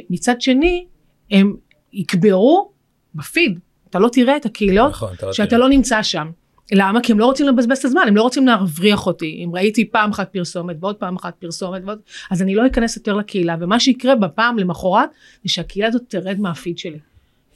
[0.10, 0.86] מצד שני,
[1.32, 1.56] הם
[1.94, 2.72] יקברו
[3.16, 3.60] בפיד,
[3.94, 5.60] אתה לא תראה את הקהילות נכון, לא שאתה תראה.
[5.60, 6.30] לא נמצא שם.
[6.72, 7.02] למה?
[7.02, 9.42] כי הם לא רוצים לבזבז את הזמן, הם לא רוצים להבריח אותי.
[9.46, 12.00] אם ראיתי פעם אחת פרסומת ועוד פעם אחת פרסומת ועוד...
[12.32, 15.10] אז אני לא אכנס יותר לקהילה, ומה שיקרה בפעם למחרת,
[15.44, 17.00] זה שהקהילה הזאת תרד מהפיד שלי.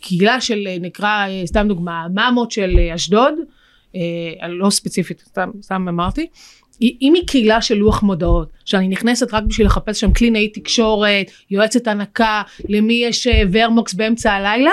[0.01, 3.33] קהילה של, אה, נקרא, אה, סתם דוגמה, ממות של אה, אשדוד,
[3.95, 6.27] אה, לא ספציפית, סתם, סתם אמרתי,
[6.81, 11.87] אם היא קהילה של לוח מודעות, שאני נכנסת רק בשביל לחפש שם קלינאי תקשורת, יועצת
[11.87, 14.71] הנקה, למי יש ורמוקס באמצע הלילה,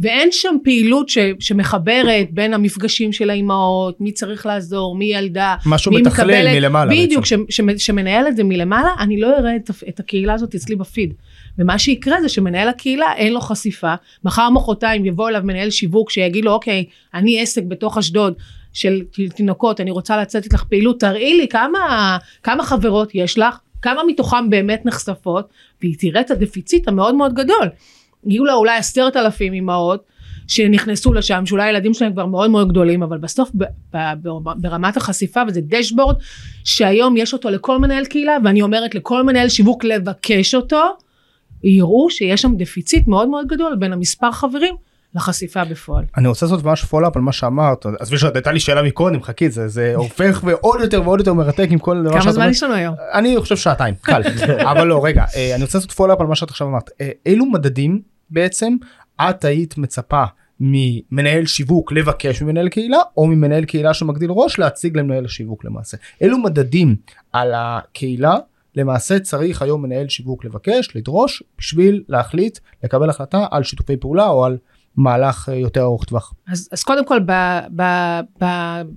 [0.00, 5.92] ואין שם פעילות ש, שמחברת בין המפגשים של האימהות, מי צריך לעזור, מי ילדה, משהו
[5.92, 7.44] מי מתכלל מקבלת- מלמעלה בדיוק, בעצם.
[7.48, 11.14] ש, ש, שמנהל את זה מלמעלה, אני לא אראה את, את הקהילה הזאת אצלי בפיד.
[11.58, 16.44] ומה שיקרה זה שמנהל הקהילה אין לו חשיפה, מחר מחרתיים יבוא אליו מנהל שיווק שיגיד
[16.44, 16.84] לו אוקיי,
[17.14, 18.34] אני עסק בתוך אשדוד
[18.72, 19.02] של
[19.36, 24.50] תינוקות, אני רוצה לצאת איתך פעילות, תראי לי כמה, כמה חברות יש לך, כמה מתוכם
[24.50, 25.48] באמת נחשפות,
[25.82, 27.68] והיא תראה את הדפיציט המאוד מאוד גדול.
[28.26, 30.04] יהיו לה אולי עשרת אלפים אימהות
[30.48, 33.64] שנכנסו לשם, שאולי הילדים שלהם כבר מאוד מאוד גדולים, אבל בסוף ב-
[33.96, 36.16] ב- ב- ברמת החשיפה, וזה דשבורד,
[36.64, 40.82] שהיום יש אותו לכל מנהל קהילה, ואני אומרת לכל מנהל שיווק לבקש אותו,
[41.64, 44.74] יראו שיש שם דפיציט מאוד מאוד גדול בין המספר חברים
[45.14, 46.04] לחשיפה בפועל.
[46.16, 49.22] אני רוצה לעשות ממש follow up על מה שאמרת עזבי שעוד הייתה לי שאלה מקודם
[49.22, 52.42] חכי זה זה הופך ועוד יותר ועוד יותר מרתק עם כל דבר כמה שאת זמן
[52.42, 52.54] אומרת.
[52.54, 52.94] יש לנו היום?
[53.14, 54.22] אני חושב שעתיים קל
[54.70, 57.10] אבל לא רגע אה, אני רוצה לעשות follow up על מה שאת עכשיו אמרת אה,
[57.26, 58.76] אילו מדדים בעצם
[59.20, 60.24] את היית מצפה
[60.60, 66.38] ממנהל שיווק לבקש ממנהל קהילה או ממנהל קהילה שמגדיל ראש להציג למנהל השיווק למעשה אילו
[66.38, 66.96] מדדים
[67.32, 68.36] על הקהילה
[68.74, 74.44] למעשה צריך היום מנהל שיווק לבקש לדרוש בשביל להחליט לקבל החלטה על שיתופי פעולה או
[74.44, 74.58] על
[74.98, 76.34] מהלך אה, יותר ארוך טווח.
[76.48, 77.32] אז, אז קודם כל ב,
[77.76, 77.82] ב,
[78.42, 78.44] ב,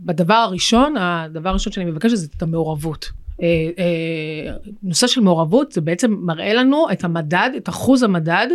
[0.06, 3.12] בדבר הראשון, הדבר הראשון שאני מבקשת זה את המעורבות.
[3.42, 3.48] אה,
[3.80, 8.48] אה, נושא של מעורבות זה בעצם מראה לנו את המדד, את אחוז המדד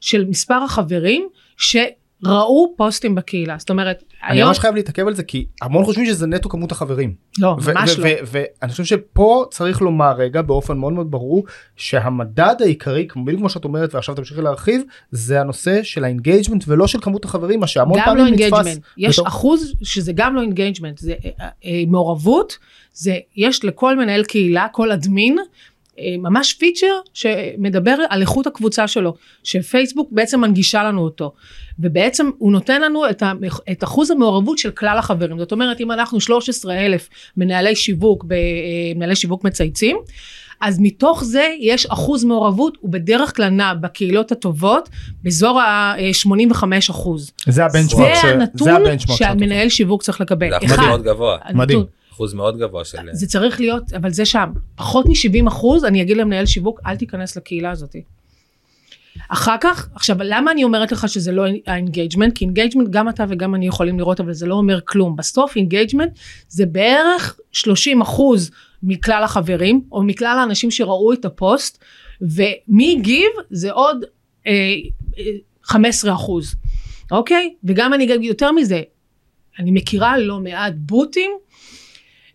[0.00, 1.28] של מספר החברים
[2.24, 3.56] שראו פוסטים בקהילה.
[3.58, 4.48] זאת אומרת, אני היום...
[4.48, 7.14] ממש חייב להתעכב על זה כי המון חושבים שזה נטו כמות החברים.
[7.38, 8.08] לא, ממש לא.
[8.26, 11.44] ואני חושב שפה צריך לומר רגע באופן מאוד מאוד ברור
[11.76, 16.64] שהמדד העיקרי כמו בדיוק כמו שאת אומרת ועכשיו תמשיכי להרחיב זה הנושא של ה engagement
[16.68, 18.42] ולא של כמות החברים מה שהמון גם לא פעמים נתפס.
[18.42, 22.58] engagement, יש בתור- אחוז שזה גם לא engagement, זה אה, אה, מעורבות,
[22.92, 25.44] זה יש לכל מנהל קהילה, כל אדמין, אה,
[26.18, 31.32] ממש פיצ'ר שמדבר על איכות הקבוצה שלו, שפייסבוק בעצם מנגישה לנו אותו,
[31.78, 33.32] ובעצם הוא נותן לנו את, ה,
[33.72, 38.32] את אחוז המעורבות של כלל החברים, זאת אומרת אם אנחנו 13 אלף מנהלי שיווק, ב-
[38.32, 38.38] אה,
[38.96, 39.96] מנהלי שיווק מצייצים,
[40.60, 44.88] אז מתוך זה יש אחוז מעורבות, הוא בדרך כלל נע בקהילות הטובות,
[45.24, 47.30] באזור ה-85 אחוז.
[47.48, 50.50] זה ה benchmark זה ש- הנתון ה benchmark שאת שהמנהל שיווק צריך לקבל.
[50.50, 51.84] זה אחוז מאוד גבוה, הנתון- מדהים.
[52.16, 52.98] אחוז מאוד גבוה של...
[53.12, 54.52] זה צריך להיות, אבל זה שם.
[54.76, 57.96] פחות מ-70 אחוז, אני אגיד למנהל שיווק, אל תיכנס לקהילה הזאת.
[59.28, 62.38] אחר כך, עכשיו, למה אני אומרת לך שזה לא ה engagement?
[62.38, 65.16] כי engagement גם אתה וגם אני יכולים לראות, אבל זה לא אומר כלום.
[65.16, 66.12] בסוף engagement
[66.48, 68.50] זה בערך 30 אחוז
[68.82, 71.84] מכלל החברים, או מכלל האנשים שראו את הפוסט,
[72.20, 74.04] ומי הגיב זה עוד
[74.46, 74.52] אה,
[75.18, 75.24] אה,
[75.62, 76.54] 15 אחוז,
[77.10, 77.54] אוקיי?
[77.64, 78.82] וגם אני אגיד יותר מזה,
[79.58, 81.30] אני מכירה לא מעט בוטים,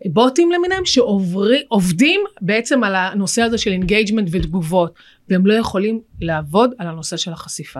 [0.06, 4.94] בוטים למיניהם שעובדים בעצם על הנושא הזה של engagement ותגובות
[5.30, 7.80] והם לא יכולים לעבוד על הנושא של החשיפה.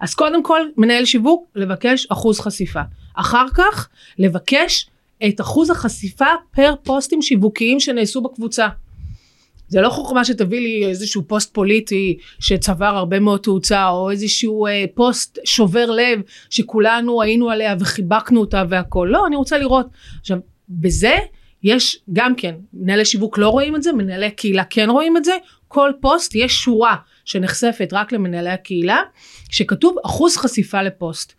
[0.00, 2.82] אז קודם כל מנהל שיווק לבקש אחוז חשיפה.
[3.14, 3.88] אחר כך
[4.18, 4.90] לבקש
[5.28, 8.68] את אחוז החשיפה per פוסטים שיווקיים שנעשו בקבוצה.
[9.68, 14.84] זה לא חוכמה שתביא לי איזשהו פוסט פוליטי שצבר הרבה מאוד תאוצה או איזשהו אה,
[14.94, 19.86] פוסט שובר לב שכולנו היינו עליה וחיבקנו אותה והכל לא אני רוצה לראות
[20.20, 20.38] עכשיו
[20.68, 21.16] בזה
[21.64, 25.36] יש גם כן מנהלי שיווק לא רואים את זה מנהלי קהילה כן רואים את זה
[25.68, 28.98] כל פוסט יש שורה שנחשפת רק למנהלי הקהילה
[29.50, 31.32] שכתוב אחוז חשיפה לפוסט.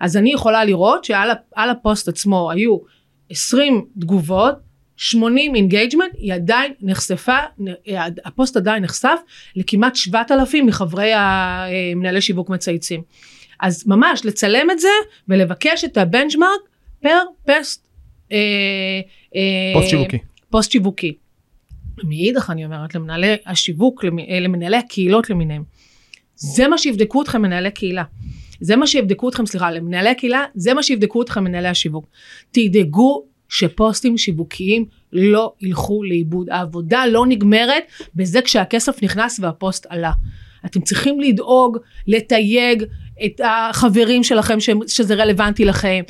[0.00, 2.78] אז אני יכולה לראות שעל הפוסט עצמו היו
[3.30, 4.54] 20 תגובות
[4.96, 7.38] 80 engagement היא עדיין נחשפה
[8.24, 9.18] הפוסט עדיין נחשף
[9.56, 13.02] לכמעט 7,000 מחברי המנהלי שיווק מצייצים.
[13.60, 14.88] אז ממש לצלם את זה
[15.28, 16.60] ולבקש את הבנצ'מארק
[17.02, 17.85] פר פסט אה, אה,
[19.74, 20.18] פוסט שיווקי.
[20.50, 21.16] פוסט שיווקי.
[22.04, 25.64] מאידך אני אומרת למנהלי השיווק אה, למנהלי הקהילות למיניהם.
[26.34, 28.04] זה מה שיבדקו אתכם מנהלי קהילה.
[28.60, 32.06] זה מה שיבדקו אתכם סליחה למנהלי הקהילה זה מה שיבדקו אתכם מנהלי השיווק.
[32.50, 36.50] תדאגו שפוסטים שיווקיים לא ילכו לאיבוד.
[36.50, 37.84] העבודה לא נגמרת
[38.14, 40.12] בזה כשהכסף נכנס והפוסט עלה.
[40.66, 42.84] אתם צריכים לדאוג, לתייג
[43.24, 46.02] את החברים שלכם ש- שזה רלוונטי לכם,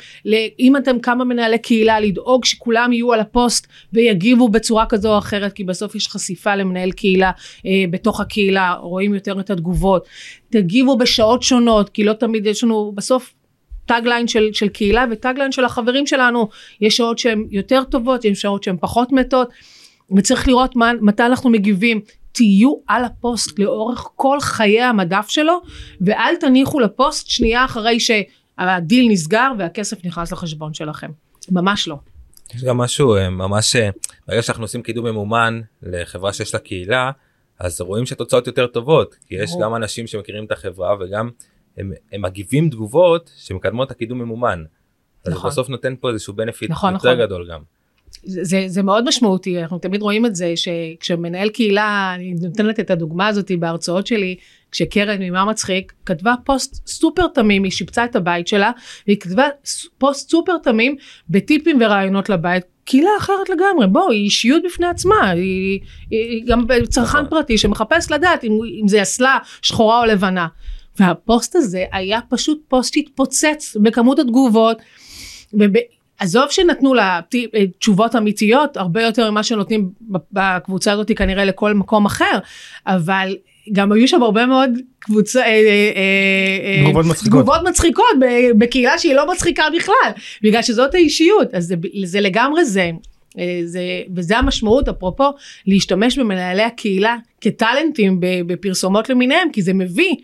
[0.59, 5.53] אם אתם כמה מנהלי קהילה לדאוג שכולם יהיו על הפוסט ויגיבו בצורה כזו או אחרת
[5.53, 7.31] כי בסוף יש חשיפה למנהל קהילה
[7.65, 10.07] אה, בתוך הקהילה, רואים יותר את התגובות,
[10.49, 13.33] תגיבו בשעות שונות כי לא תמיד יש לנו בסוף
[13.85, 16.47] tagline של, של קהילה ו tagline של החברים שלנו,
[16.81, 19.49] יש שעות שהן יותר טובות, יש שעות שהן פחות מתות
[20.17, 22.01] וצריך לראות מה, מתי אנחנו מגיבים.
[22.37, 25.61] תהיו על הפוסט לאורך כל חיי המדף שלו
[26.01, 31.11] ואל תניחו לפוסט שנייה אחרי שהדיל נסגר והכסף נכנס לחשבון שלכם.
[31.51, 31.95] ממש לא.
[32.55, 33.89] יש גם משהו אה, ממש אה,
[34.27, 37.11] ברגע שאנחנו עושים קידום ממומן לחברה שיש לה קהילה
[37.59, 41.29] אז רואים שהתוצאות יותר טובות כי יש גם אנשים שמכירים את החברה וגם
[41.77, 44.63] הם, הם מגיבים תגובות שמקדמות את הקידום ממומן.
[45.25, 45.49] אז נכון.
[45.49, 47.25] בסוף נותן פה איזשהו בנפיט נכון, יותר נכון.
[47.25, 47.61] גדול גם.
[48.27, 53.27] זה, זה מאוד משמעותי, אנחנו תמיד רואים את זה שכשמנהל קהילה, אני נותנת את הדוגמה
[53.27, 54.35] הזאת בהרצאות שלי,
[54.71, 58.71] כשקרן ממה מצחיק כתבה פוסט סופר תמים, היא שיפצה את הבית שלה,
[59.07, 59.47] והיא כתבה
[59.97, 60.95] פוסט סופר תמים
[61.29, 62.63] בטיפים ורעיונות לבית.
[62.83, 65.79] קהילה אחרת לגמרי, בוא, היא אישיות בפני עצמה, היא,
[66.11, 67.29] היא גם צרכן נכון.
[67.29, 70.47] פרטי שמחפש לדעת אם, אם זה אסלה שחורה או לבנה.
[70.99, 74.77] והפוסט הזה היה פשוט פוסט שהתפוצץ בכמות התגובות,
[75.53, 75.73] וב...
[76.19, 79.89] עזוב שנתנו לה אה, תשובות אמיתיות הרבה יותר ממה שנותנים
[80.31, 82.39] בקבוצה הזאת כנראה לכל מקום אחר
[82.87, 83.35] אבל
[83.71, 85.91] גם היו שם הרבה מאוד קבוצה, אה, אה,
[86.65, 87.39] אה, תגובות מצחיקות.
[87.41, 88.05] תגובות מצחיקות
[88.57, 90.11] בקהילה שהיא לא מצחיקה בכלל
[90.43, 92.91] בגלל שזאת האישיות אז זה, זה לגמרי זה.
[93.39, 93.81] אה, זה,
[94.15, 95.29] וזה המשמעות אפרופו
[95.67, 100.15] להשתמש במנהלי הקהילה כטאלנטים בפרסומות למיניהם כי זה מביא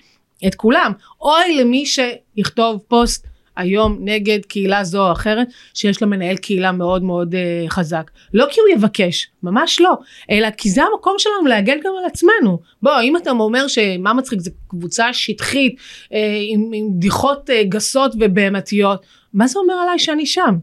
[0.48, 3.28] את כולם אוי למי שיכתוב פוסט
[3.58, 8.12] היום נגד קהילה זו או אחרת שיש לה מנהל קהילה מאוד מאוד uh, חזק.
[8.34, 9.94] לא כי הוא יבקש ממש לא
[10.32, 12.60] אלא כי זה המקום שלנו להגן גם על עצמנו.
[12.82, 16.16] בוא אם אתה אומר שמה מצחיק זה קבוצה שטחית uh,
[16.48, 20.56] עם, עם בדיחות uh, גסות ובהמתיות מה זה אומר עליי שאני שם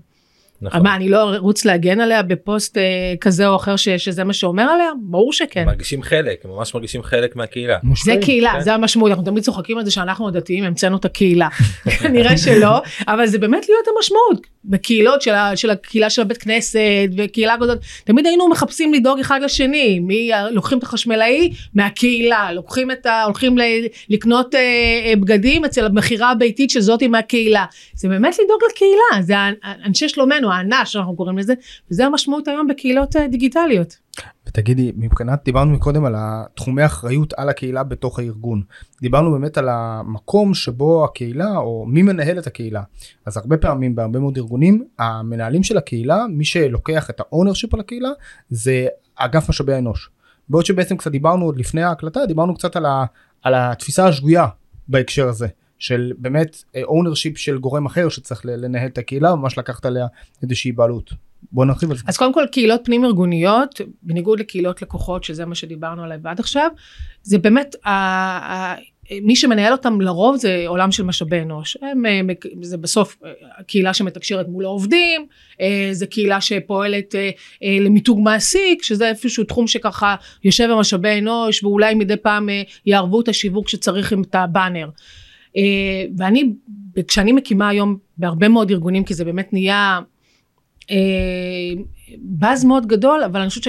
[0.63, 0.83] נכון.
[0.83, 2.81] מה אני לא ארוץ להגן עליה בפוסט uh,
[3.21, 7.03] כזה או אחר ש, שזה מה שאומר עליה ברור שכן מרגישים חלק הם ממש מרגישים
[7.03, 7.79] חלק מהקהילה.
[8.05, 8.15] זה.
[8.23, 8.61] קהילה, כן.
[8.61, 11.49] זה המשמעות, אנחנו תמיד צוחקים על זה שאנחנו הדתיים המצאנו את הקהילה.
[12.01, 14.47] כנראה שלא, אבל זה באמת להיות המשמעות.
[14.65, 16.79] בקהילות של, ה, של הקהילה של הבית כנסת
[17.17, 23.07] וקהילה כזאת, תמיד היינו מחפשים לדאוג אחד לשני, מי, לוקחים את החשמלאי מהקהילה, לוקחים את
[23.07, 23.25] ה...
[23.25, 23.63] הולכים ל,
[24.09, 24.61] לקנות אה,
[25.07, 27.65] אה, בגדים אצל המכירה הביתית שזאתי מהקהילה.
[27.95, 29.35] זה באמת לדאוג לקהילה, זה
[29.87, 31.55] אנשי שלומנו, האנש שאנחנו קוראים לזה,
[31.91, 33.97] וזה המשמעות היום בקהילות אה, דיגיטליות.
[34.49, 38.63] ותגידי, מבחינת, דיברנו מקודם על התחומי אחריות על הקהילה בתוך הארגון.
[39.03, 42.83] דיברנו באמת על המקום שבו הקהילה, או מי מנהל את הקהילה.
[43.27, 47.81] אז הרבה פעמים בהרבה מאוד ארגונים, המנהלים של הקהילה, מי שלוקח את ה ownership על
[47.81, 48.11] הקהילה,
[48.51, 50.11] זה אגף משאבי האנוש.
[50.49, 53.05] בעוד שבעצם קצת דיברנו עוד לפני ההקלטה, דיברנו קצת על, ה,
[53.43, 54.47] על התפיסה השגויה
[54.89, 55.49] בהקשר הזה.
[55.81, 60.07] של באמת ownership של גורם אחר שצריך לנהל את הקהילה, ממש לקחת עליה
[60.43, 61.11] איזושהי בעלות.
[61.53, 62.03] בוא נרחיב על זה.
[62.07, 66.71] אז קודם כל קהילות פנים ארגוניות בניגוד לקהילות לקוחות שזה מה שדיברנו עליו עד עכשיו
[67.23, 68.75] זה באמת ה, ה,
[69.23, 72.21] מי שמנהל אותם לרוב זה עולם של משאבי אנוש הם, אה,
[72.63, 73.31] זה בסוף אה,
[73.67, 75.27] קהילה שמתקשרת מול העובדים
[75.61, 77.15] אה, זה קהילה שפועלת
[77.81, 82.49] למיתוג מעסיק שזה איפשהו תחום שככה יושב במשאבי אנוש ואולי מדי פעם
[82.87, 84.89] יערבו את השיווק שצריך עם את הבאנר.
[86.19, 86.53] ואני
[87.09, 90.01] כשאני מקימה היום בהרבה מאוד ארגונים כי זה באמת נהיה
[92.19, 93.65] באז מאוד גדול אבל אני חושבת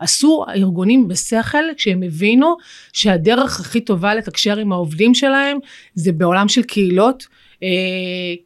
[0.00, 2.56] שעשו הארגונים בשכל כשהם הבינו
[2.92, 5.58] שהדרך הכי טובה לתקשר עם העובדים שלהם
[5.94, 7.26] זה בעולם של קהילות
[7.62, 7.68] אה,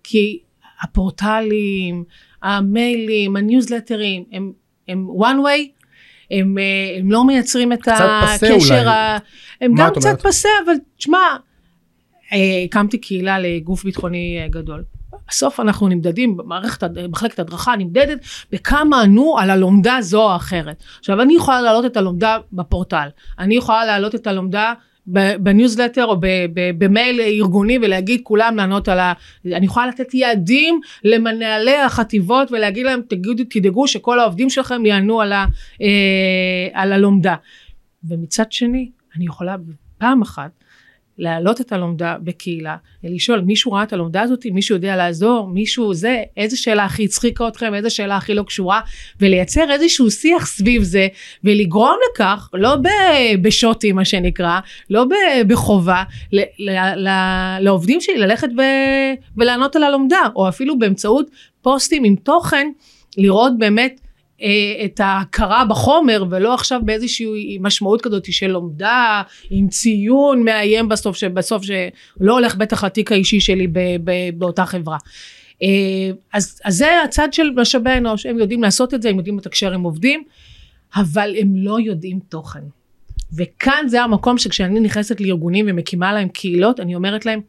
[0.05, 0.39] כי
[0.83, 2.05] הפורטלים
[2.43, 4.53] המיילים הניוזלטרים הם,
[4.89, 5.83] הם one way
[6.31, 8.89] הם, אה, הם לא מייצרים את הקשר.
[8.89, 9.19] ה...
[9.61, 10.23] הם גם קצת?
[10.23, 11.19] פסה אבל תשמע
[12.33, 14.85] אה, הקמתי קהילה לגוף ביטחוני אה, גדול.
[15.33, 18.19] בסוף אנחנו נמדדים, במערכת, הד- מחלקת הדרכה נמדדת
[18.53, 20.83] בכמה ענו על הלומדה זו או אחרת.
[20.99, 24.73] עכשיו אני יכולה להעלות את הלומדה בפורטל, אני יכולה להעלות את הלומדה
[25.39, 26.17] בניוזלטר או
[26.79, 29.13] במייל ארגוני ולהגיד כולם לענות על ה...
[29.47, 35.33] אני יכולה לתת יעדים למנהלי החטיבות ולהגיד להם תגידו, תדאגו שכל העובדים שלכם יענו על,
[35.33, 35.47] ה,
[35.83, 37.35] אה, על הלומדה.
[38.05, 39.57] ומצד שני אני יכולה
[39.99, 40.51] פעם אחת
[41.19, 46.23] להעלות את הלומדה בקהילה, לשאול מישהו ראה את הלומדה הזאת, מישהו יודע לעזור, מישהו זה,
[46.37, 48.81] איזה שאלה הכי הצחיקה אתכם, איזה שאלה הכי לא קשורה,
[49.21, 51.09] ולייצר איזשהו שיח סביב זה,
[51.45, 58.19] ולגרום לכך, לא ב- בשוטים מה שנקרא, לא ב- בחובה, ל- ל- ל- לעובדים שלי
[58.19, 61.31] ללכת ו- ולענות על הלומדה, או אפילו באמצעות
[61.63, 62.71] פוסטים עם תוכן,
[63.17, 64.01] לראות באמת
[64.85, 71.63] את ההכרה בחומר ולא עכשיו באיזושהי משמעות כזאת של לומדה עם ציון מאיים בסוף שבסוף
[71.63, 74.97] שלא הולך בטח לתיק האישי שלי ב, ב, באותה חברה.
[75.63, 75.69] אה,
[76.33, 79.73] אז, אז זה הצד של משאבי אנוש הם יודעים לעשות את זה הם יודעים לתקשר
[79.73, 80.23] עם עובדים
[80.97, 82.61] אבל הם לא יודעים תוכן
[83.37, 87.41] וכאן זה המקום שכשאני נכנסת לארגונים ומקימה להם קהילות אני אומרת להם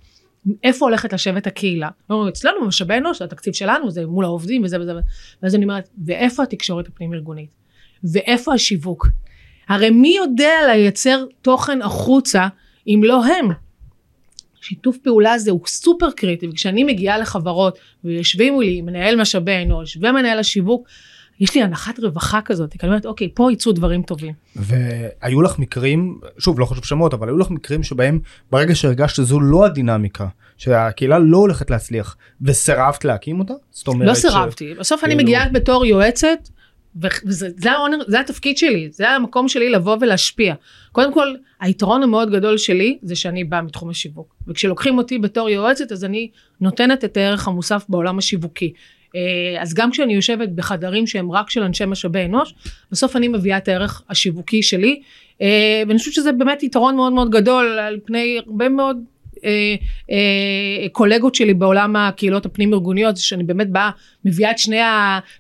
[0.63, 1.89] איפה הולכת לשבת הקהילה?
[2.09, 4.93] אומרים, אצלנו במשאבי אנוש, התקציב שלנו זה מול העובדים וזה וזה,
[5.43, 7.49] ואז אני אומרת, ואיפה התקשורת הפנים ארגונית?
[8.03, 9.07] ואיפה השיווק?
[9.67, 12.47] הרי מי יודע לייצר תוכן החוצה
[12.87, 13.49] אם לא הם?
[14.61, 20.39] שיתוף פעולה הזה הוא סופר קריטי וכשאני מגיעה לחברות ויושבים מולי מנהל משאבי אנוש ומנהל
[20.39, 20.87] השיווק
[21.43, 24.33] יש לי הנחת רווחה כזאת, כי אני אומרת, אוקיי, פה יצאו דברים טובים.
[24.55, 28.19] והיו לך מקרים, שוב, לא חשוב שמות, אבל היו לך מקרים שבהם
[28.51, 30.27] ברגע שהרגשת שזו לא הדינמיקה,
[30.57, 33.53] שהקהילה לא הולכת להצליח, וסירבת להקים אותה?
[33.71, 34.79] זאת אומרת לא סירבתי, ש...
[34.79, 35.13] בסוף כאילו...
[35.13, 36.49] אני מגיעה בתור יועצת,
[37.01, 37.69] וזה זה,
[38.07, 40.55] זה התפקיד שלי, זה המקום שלי לבוא ולהשפיע.
[40.91, 41.27] קודם כל,
[41.59, 44.35] היתרון המאוד גדול שלי זה שאני באה מתחום השיווק.
[44.47, 46.29] וכשלוקחים אותי בתור יועצת, אז אני
[46.61, 48.73] נותנת את הערך המוסף בעולם השיווקי.
[49.15, 52.53] אה, אז גם כשאני יושבת בחדרים שהם רק של אנשי משאבי אנוש,
[52.91, 55.01] בסוף אני מביאה את הערך השיווקי שלי,
[55.41, 58.97] אה, ואני חושבת שזה באמת יתרון מאוד מאוד גדול על פני הרבה מאוד
[59.45, 63.89] אה, קולגות שלי בעולם הקהילות הפנים ארגוניות, שאני באמת באה,
[64.25, 64.79] מביאה את שני,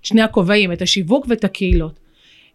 [0.03, 1.99] שני הכובעים, את השיווק ואת הקהילות.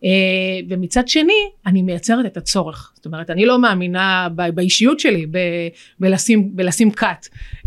[0.04, 1.32] אה, ומצד שני,
[1.66, 2.92] אני מייצרת את הצורך.
[2.94, 5.38] זאת אומרת, אני לא מאמינה באישיות שלי, ב,
[6.00, 6.90] בלשים, בלשים.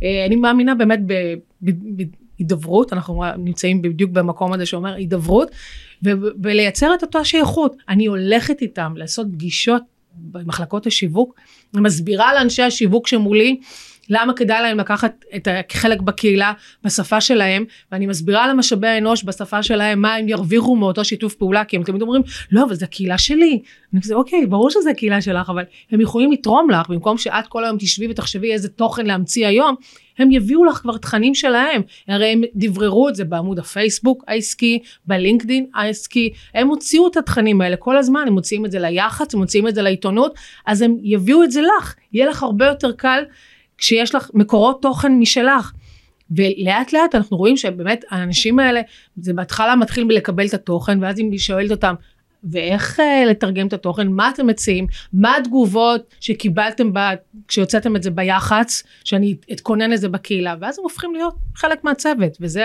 [0.03, 1.13] אה, אני מאמינה באמת ב,
[1.61, 2.03] ב, ב,
[2.41, 5.51] הידברות, אנחנו נמצאים בדיוק במקום הזה שאומר הידברות,
[6.43, 7.75] ולייצר את אותה שייכות.
[7.89, 9.83] אני הולכת איתם לעשות פגישות
[10.15, 11.35] במחלקות השיווק,
[11.73, 13.59] מסבירה לאנשי השיווק שמולי
[14.09, 17.65] למה כדאי להם לקחת את החלק בקהילה בשפה שלהם?
[17.91, 22.01] ואני מסבירה למשאבי האנוש בשפה שלהם מה הם ירוויחו מאותו שיתוף פעולה כי הם תמיד
[22.01, 23.61] אומרים לא אבל זה הקהילה שלי.
[23.93, 27.63] אני כזה אוקיי ברור שזה הקהילה שלך אבל הם יכולים לתרום לך במקום שאת כל
[27.63, 29.75] היום תשבי ותחשבי איזה תוכן להמציא היום
[30.17, 31.81] הם יביאו לך כבר תכנים שלהם.
[32.07, 37.75] הרי הם דבררו את זה בעמוד הפייסבוק העסקי בלינקדין העסקי הם הוציאו את התכנים האלה
[37.75, 40.35] כל הזמן הם מוציאים את זה ליח"צ הם מוציאים את זה לעיתונות
[40.65, 41.95] אז הם יביאו את זה לך.
[42.13, 43.23] יהיה לך הרבה יותר קל
[43.81, 45.71] כשיש לך מקורות תוכן משלך.
[46.35, 48.81] ולאט לאט אנחנו רואים שבאמת האנשים האלה
[49.17, 51.93] זה בהתחלה מתחיל מלקבל את התוכן ואז אם היא שואלת אותם
[52.43, 54.07] ואיך uh, לתרגם את התוכן?
[54.07, 54.87] מה אתם מציעים?
[55.13, 56.99] מה התגובות שקיבלתם ב,
[57.47, 60.55] כשהוצאתם את זה ביח"צ שאני אתכונן לזה בקהילה?
[60.61, 62.63] ואז הם הופכים להיות חלק מהצוות וזה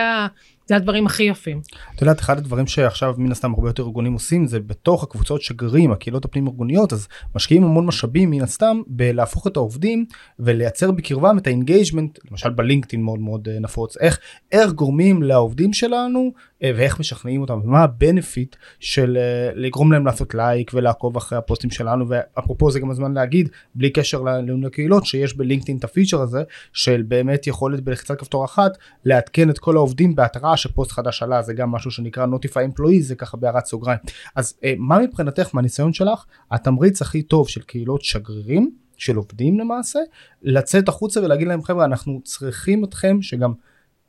[0.66, 1.60] זה הדברים הכי יפים.
[1.94, 5.92] את יודעת אחד הדברים שעכשיו מן הסתם הרבה יותר ארגונים עושים זה בתוך הקבוצות שגרים
[5.92, 10.06] הקהילות הפנים ארגוניות אז משקיעים המון משאבים מן הסתם בלהפוך את העובדים
[10.38, 14.18] ולייצר בקרבם את ה engagement למשל בלינקדאין מאוד מאוד אה, נפוץ איך
[14.52, 20.06] איך גורמים לעובדים שלנו אה, ואיך משכנעים אותם ומה ה benefit של אה, לגרום להם
[20.06, 24.22] לעשות לייק ולעקוב אחרי הפוסטים שלנו ואפרופו זה גם הזמן להגיד בלי קשר
[24.62, 29.76] לקהילות שיש בלינקדאין את הפיצ'ר הזה של באמת יכולת בלחיצת כפתור אחת לעדכן את כל
[29.76, 33.98] העובדים בהתראה שפוסט חדש עלה זה גם משהו שנקרא notify employees זה ככה בהערת סוגריים.
[34.36, 36.24] אז אה, מה מבחינתך מהניסיון שלך?
[36.50, 39.98] התמריץ הכי טוב של קהילות שגרירים של עובדים למעשה
[40.42, 43.52] לצאת החוצה ולהגיד להם חבר'ה אנחנו צריכים אתכם שגם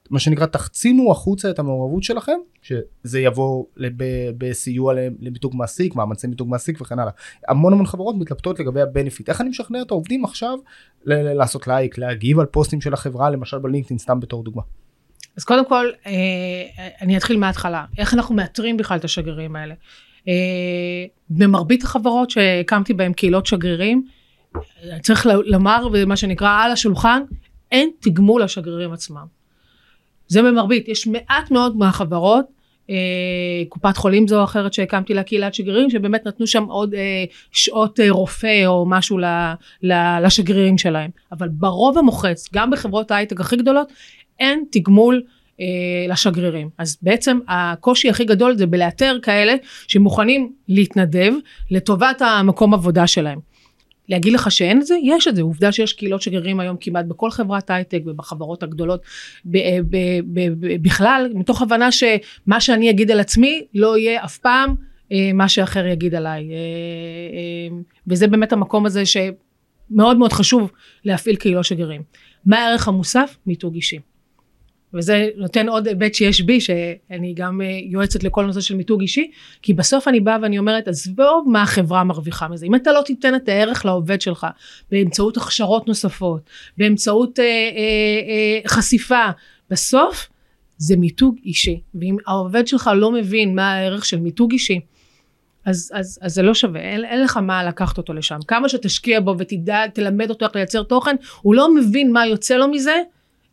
[0.10, 3.94] מה שנקרא תחצינו החוצה את המעורבות שלכם שזה יבוא לב,
[4.38, 7.12] בסיוע למיתוג מעסיק מאמצי מיתוג מעסיק וכן הלאה.
[7.48, 10.58] המון המון חברות מתלבטות לגבי הבנפיט איך אני משכנע את העובדים עכשיו
[11.06, 14.62] לעשות לייק להגיב על פוסטים של החברה למשל בלינקדאין סתם בתור דוגמה.
[15.38, 16.12] אז קודם כל אה,
[17.02, 19.74] אני אתחיל מההתחלה איך אנחנו מאתרים בכלל את השגרירים האלה.
[20.28, 20.34] אה,
[21.30, 24.06] במרבית החברות שהקמתי בהם קהילות שגרירים
[25.02, 27.22] צריך לומר ומה שנקרא על השולחן
[27.72, 29.26] אין תגמול לשגרירים עצמם.
[30.28, 32.46] זה במרבית, יש מעט מאוד מהחברות,
[32.90, 37.24] אה, קופת חולים זו או אחרת שהקמתי לה קהילת שגרירים, שבאמת נתנו שם עוד אה,
[37.52, 39.18] שעות אה, רופא או משהו
[40.24, 41.10] לשגרירים שלהם.
[41.32, 43.94] אבל ברוב המוחץ, גם בחברות ההייטק הכי גדולות,
[44.40, 45.22] אין תגמול
[45.60, 45.66] אה,
[46.10, 46.70] לשגרירים.
[46.78, 49.56] אז בעצם הקושי הכי גדול זה בלאתר כאלה
[49.88, 51.34] שמוכנים להתנדב
[51.72, 53.40] לטובת המקום עבודה שלהם.
[54.10, 54.96] להגיד לך שאין את זה?
[55.04, 55.42] יש את זה.
[55.42, 59.02] עובדה שיש קהילות שגרירים היום כמעט בכל חברת הייטק ובחברות הגדולות
[59.46, 59.58] ב-
[59.90, 64.76] ב- ב- בכלל, מתוך הבנה שמה שאני אגיד על עצמי לא יהיה אף פעם
[65.12, 66.50] אה, מה שאחר יגיד עליי.
[66.52, 70.72] אה, אה, וזה באמת המקום הזה שמאוד מאוד חשוב
[71.06, 72.02] להפעיל קהילות שגרירים.
[72.46, 73.38] מה הערך המוסף?
[73.46, 74.00] מיתוג אישי.
[74.94, 79.32] וזה נותן עוד היבט שיש בי שאני גם אה, יועצת לכל נושא של מיתוג אישי
[79.62, 82.66] כי בסוף אני באה ואני אומרת עזבוב מה החברה מרוויחה מזה.
[82.66, 84.48] אם אתה לא תיתן את הערך לעובד שלך
[84.92, 89.26] באמצעות הכשרות נוספות באמצעות אה, אה, אה, חשיפה
[89.70, 90.30] בסוף
[90.78, 91.82] זה מיתוג אישי.
[91.96, 94.80] ואם העובד שלך לא מבין מה הערך של מיתוג אישי
[95.68, 98.38] אז, אז, אז זה לא שווה, אין, אין לך מה לקחת אותו לשם.
[98.48, 102.68] כמה שתשקיע בו ותדע, תלמד אותו איך לייצר תוכן, הוא לא מבין מה יוצא לו
[102.68, 103.02] מזה,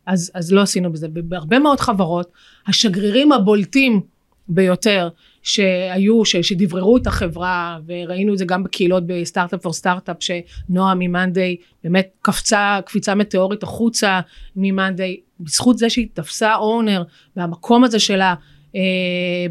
[0.05, 1.07] אז, אז לא עשינו בזה.
[1.09, 2.31] בהרבה מאוד חברות,
[2.67, 4.01] השגרירים הבולטים
[4.47, 5.09] ביותר
[5.43, 10.93] שהיו, ש, שדבררו את החברה, וראינו את זה גם בקהילות ב Startup for Startup, שנועה
[10.95, 14.19] ממאנדיי באמת קפצה קפיצה מטאורית החוצה
[14.55, 17.03] ממאנדיי, בזכות זה שהיא תפסה owner,
[17.35, 18.33] והמקום הזה שלה
[18.75, 18.81] אה,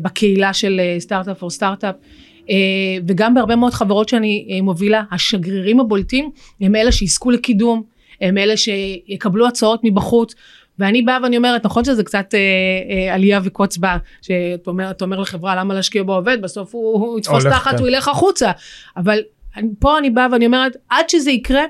[0.03, 1.95] בקהילה של Startup for Startup,
[2.51, 2.55] אה,
[3.07, 6.31] וגם בהרבה מאוד חברות שאני אה, מובילה, השגרירים הבולטים
[6.61, 7.83] הם אלה שיזכו לקידום,
[8.21, 10.35] הם אלה שיקבלו הצעות מבחוץ.
[10.79, 12.39] ואני באה ואני אומרת, נכון שזה קצת אה,
[12.91, 17.47] אה, עלייה וקוץ בה, שאתה אומר, אומר לחברה למה להשקיע בעובד, בסוף הוא, הוא יתפוס
[17.47, 17.79] תחת, כן.
[17.79, 18.51] הוא ילך החוצה.
[18.97, 19.19] אבל
[19.79, 21.63] פה אני באה ואני אומרת, עד שזה יקרה,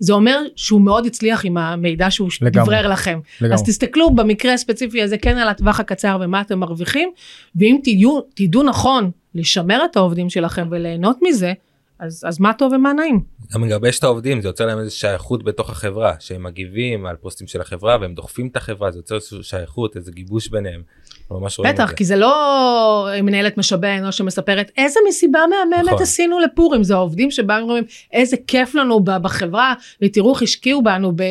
[0.00, 3.20] זה אומר שהוא מאוד הצליח עם המידע שהוא דברר לכם.
[3.40, 3.54] לגמרי.
[3.54, 7.10] אז תסתכלו במקרה הספציפי הזה כן על הטווח הקצר ומה אתם מרוויחים,
[7.56, 11.52] ואם תדעו, תדעו נכון לשמר את העובדים שלכם וליהנות מזה,
[12.00, 13.20] אז, אז מה טוב ומה נעים.
[13.54, 17.46] גם מגבש את העובדים זה יוצר להם איזה שייכות בתוך החברה שהם מגיבים על פוסטים
[17.46, 20.82] של החברה והם דוחפים את החברה זה יוצר איזושהי שייכות איזה גיבוש ביניהם.
[21.30, 26.02] ממש רואים בטח כי זה לא מנהלת משאבי האנוש שמספרת איזה מסיבה מהממת נכון.
[26.02, 31.22] עשינו לפורים זה העובדים שבאים ואומרים איזה כיף לנו בחברה ותראו איך השקיעו בנו ב,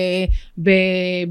[0.63, 0.72] ב,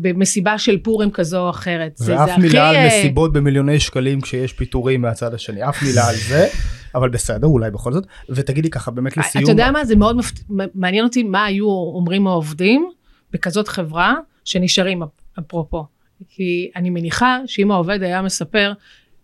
[0.01, 2.01] במסיבה של פורים כזו או אחרת.
[2.01, 2.79] ואף זה, מילה הכי...
[2.79, 6.47] על מסיבות במיליוני שקלים כשיש פיטורים מהצד השני אף מילה על זה.
[6.97, 9.45] אבל בסדר אולי בכל זאת ותגידי ככה באמת לסיום.
[9.45, 10.41] אתה יודע מה זה מאוד מפת...
[10.75, 12.91] מעניין אותי מה היו אומרים העובדים
[13.33, 15.03] בכזאת חברה שנשארים
[15.39, 15.87] אפרופו.
[16.29, 18.73] כי אני מניחה שאם העובד היה מספר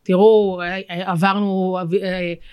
[0.02, 1.78] תראו עברנו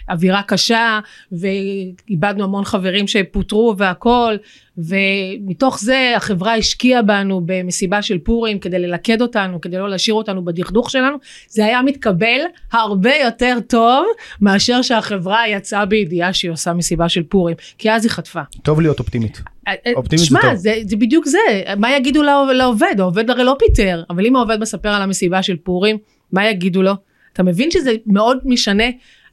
[0.09, 0.99] אווירה קשה
[1.31, 4.35] ואיבדנו המון חברים שפוטרו והכל
[4.77, 10.45] ומתוך זה החברה השקיעה בנו במסיבה של פורים כדי ללכד אותנו כדי לא להשאיר אותנו
[10.45, 12.39] בדכדוך שלנו זה היה מתקבל
[12.71, 14.05] הרבה יותר טוב
[14.41, 18.41] מאשר שהחברה יצאה בידיעה שהיא עושה מסיבה של פורים כי אז היא חטפה.
[18.63, 19.41] טוב להיות אופטימית.
[19.67, 20.55] אה, אה, אופטימית שמה, זה טוב.
[20.55, 21.39] זה, זה בדיוק זה
[21.77, 22.23] מה יגידו
[22.53, 25.97] לעובד העובד הרי לא פיטר אבל אם העובד מספר על המסיבה של פורים
[26.31, 26.93] מה יגידו לו
[27.33, 28.83] אתה מבין שזה מאוד משנה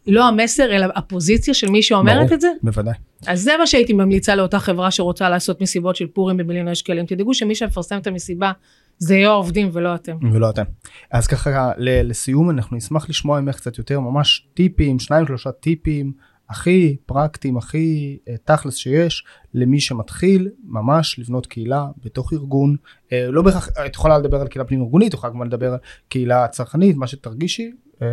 [0.06, 2.48] לא המסר אלא הפוזיציה של מי שאומרת ברור, את זה?
[2.62, 2.94] בוודאי.
[3.26, 7.06] אז זה מה שהייתי ממליצה לאותה חברה שרוצה לעשות מסיבות של פורים במיליוני שקלים.
[7.06, 8.52] תדאגו שמי שמפרסם את המסיבה
[8.98, 10.16] זה יהיה העובדים ולא אתם.
[10.32, 10.62] ולא אתם.
[11.10, 16.12] אז ככה לסיום אנחנו נשמח לשמוע ממך קצת יותר ממש טיפים, שניים שלושה טיפים
[16.50, 19.24] הכי פרקטיים, הכי uh, תכלס שיש
[19.54, 22.76] למי שמתחיל ממש לבנות קהילה בתוך ארגון.
[23.04, 25.78] Uh, לא בהכרח, את יכולה לדבר על קהילה פנים ארגונית, את יכולה גם לדבר על
[26.08, 27.70] קהילה צרכנית, מה שתרגישי.
[28.02, 28.08] אה,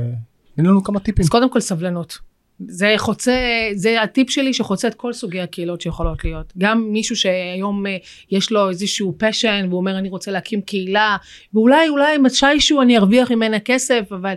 [0.55, 1.23] תני לנו כמה טיפים.
[1.23, 2.17] אז קודם כל סבלנות.
[2.67, 3.35] זה חוצה,
[3.73, 6.53] זה הטיפ שלי שחוצה את כל סוגי הקהילות שיכולות להיות.
[6.57, 7.97] גם מישהו שהיום אה,
[8.31, 11.17] יש לו איזשהו פשן והוא אומר אני רוצה להקים קהילה
[11.53, 14.33] ואולי אולי מתישהו אני ארוויח ממנה כסף אבל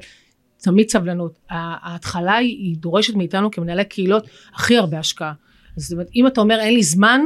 [0.58, 1.38] תמיד סבלנות.
[1.50, 5.32] ההתחלה היא דורשת מאיתנו כמנהלי קהילות הכי הרבה השקעה.
[5.76, 7.20] זאת אומרת אם אתה אומר אין לי זמן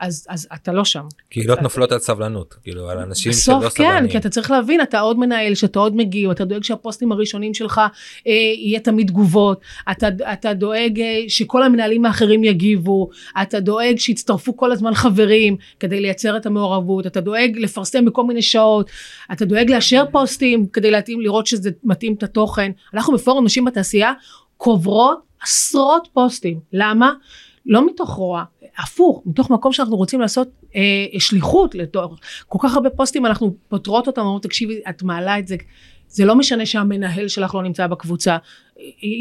[0.00, 1.04] אז, אז אתה לא שם.
[1.30, 3.62] קהילות נופלות על סבלנות, כאילו על אנשים שלא סבלנים.
[3.66, 7.12] בסוף כן, כי אתה צריך להבין, אתה עוד מנהל, שאתה עוד מגיב, אתה דואג שהפוסטים
[7.12, 7.80] הראשונים שלך
[8.26, 13.10] אה, יהיה תמיד תגובות, אתה, אתה דואג אה, שכל המנהלים האחרים יגיבו,
[13.42, 18.42] אתה דואג שיצטרפו כל הזמן חברים כדי לייצר את המעורבות, אתה דואג לפרסם בכל מיני
[18.42, 18.90] שעות,
[19.32, 22.70] אתה דואג לאשר פוסטים כדי להתאים, לראות שזה מתאים את התוכן.
[22.94, 24.12] אנחנו בפורום נשים בתעשייה
[24.56, 27.12] קוברות עשרות פוסטים, למה?
[27.66, 28.44] לא מתוך רוע,
[28.78, 30.80] הפוך, מתוך מקום שאנחנו רוצים לעשות אה,
[31.18, 35.56] שליחות לתוך כל כך הרבה פוסטים אנחנו פותרות אותם, אומרות תקשיבי את מעלה את זה,
[36.08, 38.36] זה לא משנה שהמנהל שלך לא נמצא בקבוצה,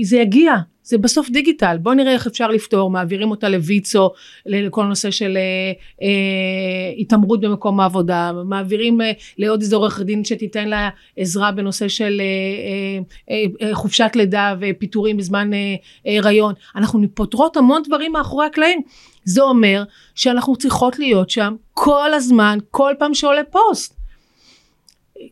[0.03, 0.53] זה יגיע,
[0.83, 4.09] זה בסוף דיגיטל, בוא נראה איך אפשר לפתור, מעבירים אותה לויצו,
[4.45, 10.67] לכל נושא של אה, אה, התעמרות במקום העבודה, מעבירים אה, לעוד איזה עורך דין שתיתן
[10.67, 17.57] לה עזרה בנושא של אה, אה, אה, חופשת לידה ופיטורים בזמן אה, הריון, אנחנו פותרות
[17.57, 18.81] המון דברים מאחורי הקלעים,
[19.23, 19.83] זה אומר
[20.15, 23.94] שאנחנו צריכות להיות שם כל הזמן, כל פעם שעולה פוסט.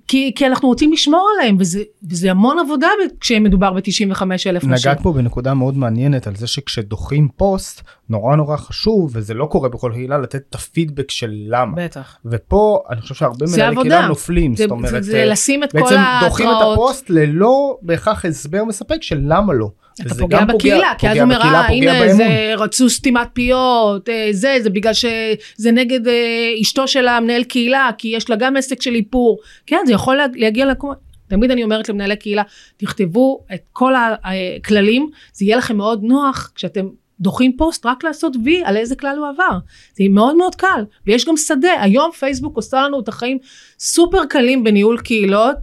[0.08, 2.88] כי, כי אנחנו רוצים לשמור עליהם וזה, וזה המון עבודה
[3.20, 4.70] כשמדובר ב-95 אלף נשים.
[4.70, 9.70] נגעת פה בנקודה מאוד מעניינת על זה שכשדוחים פוסט נורא נורא חשוב וזה לא קורה
[9.70, 11.72] בכל קהילה לתת את הפידבק של למה.
[11.76, 12.18] בטח.
[12.26, 14.56] ופה אני חושב שהרבה מנהלי קהילה נופלים.
[14.56, 16.00] זה, זאת אומרת, זה, זה לשים את כל ההתראות.
[16.00, 19.70] בעצם דוחים את הפוסט ללא בהכרח הסבר מספק של למה לא.
[20.02, 24.58] אתה פוגע בקהילה, כי אז הוא אומר, אה, הנה, זה רצו סתימת פיות, אה, זה,
[24.64, 28.96] זה בגלל שזה נגד אה, אשתו של המנהל קהילה, כי יש לה גם עסק של
[28.96, 29.40] איפור.
[29.66, 30.94] כן, זה יכול להגיע לקום...
[31.28, 32.44] תמיד אני אומרת למנהלי קהילה,
[32.78, 36.86] תכתבו את כל הכללים, זה יהיה לכם מאוד נוח כשאתם
[37.24, 39.58] דוחים פוסט רק לעשות וי על איזה כלל הוא עבר.
[39.94, 41.82] זה מאוד מאוד קל, ויש גם שדה.
[41.82, 43.38] היום פייסבוק עושה לנו את החיים
[43.80, 45.56] סופר קלים בניהול קהילות.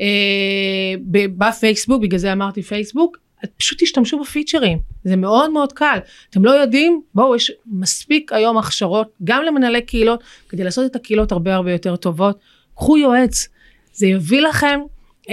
[0.00, 0.94] אה,
[1.38, 3.18] בפייסבוק, בגלל זה אמרתי פייסבוק,
[3.56, 5.98] פשוט תשתמשו בפיצ'רים, זה מאוד מאוד קל.
[6.30, 11.32] אתם לא יודעים, בואו, יש מספיק היום הכשרות, גם למנהלי קהילות, כדי לעשות את הקהילות
[11.32, 12.38] הרבה הרבה יותר טובות.
[12.74, 13.48] קחו יועץ,
[13.92, 14.80] זה יביא לכם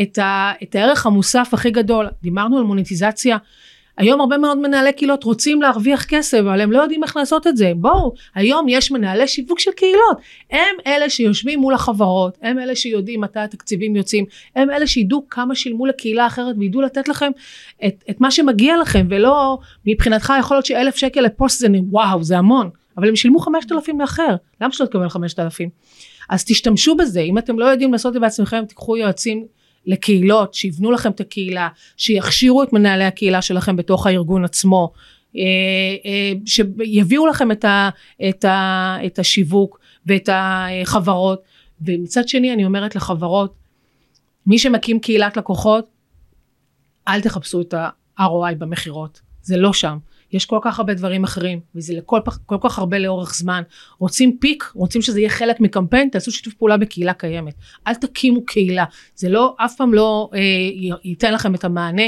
[0.02, 2.08] את, ה, את הערך המוסף הכי גדול.
[2.22, 3.38] דיברנו על מוניטיזציה.
[3.98, 7.58] היום הרבה מאוד מנהלי קהילות רוצים להרוויח כסף, אבל הם לא יודעים איך לעשות את
[7.58, 7.72] זה.
[7.76, 10.18] בואו, היום יש מנהלי שיווק של קהילות.
[10.52, 14.26] הם אלה שיושבים מול החברות, הם אלה שיודעים מתי התקציבים יוצאים,
[14.56, 17.32] הם אלה שידעו כמה שילמו לקהילה אחרת וידעו לתת לכם
[17.88, 22.38] את, את מה שמגיע לכם, ולא מבחינתך יכול להיות שאלף שקל לפוסט זה וואו, זה
[22.38, 25.70] המון, אבל הם שילמו חמשת אלפים לאחר, למה שלא תקבל חמשת אלפים?
[26.30, 29.46] אז תשתמשו בזה, אם אתם לא יודעים לעשות את זה בעצמכם, תיקחו יועצים
[29.86, 34.92] לקהילות, שיבנו לכם את הקהילה, שיכשירו את מנהלי הקהילה שלכם בתוך הארגון עצמו,
[35.36, 35.42] אה,
[36.06, 37.90] אה, שיביאו לכם את, ה,
[38.30, 41.42] את, ה, את השיווק ואת החברות,
[41.82, 43.54] ומצד שני אני אומרת לחברות,
[44.46, 45.88] מי שמקים קהילת לקוחות,
[47.08, 49.98] אל תחפשו את ה-ROI במכירות, זה לא שם.
[50.36, 53.62] יש כל כך הרבה דברים אחרים, וזה לכל כל כך הרבה לאורך זמן.
[54.00, 57.54] רוצים פיק, רוצים שזה יהיה חלק מקמפיין, תעשו שיתוף פעולה בקהילה קיימת.
[57.88, 60.40] אל תקימו קהילה, זה לא, אף פעם לא אה,
[61.04, 62.04] ייתן לכם את המענה,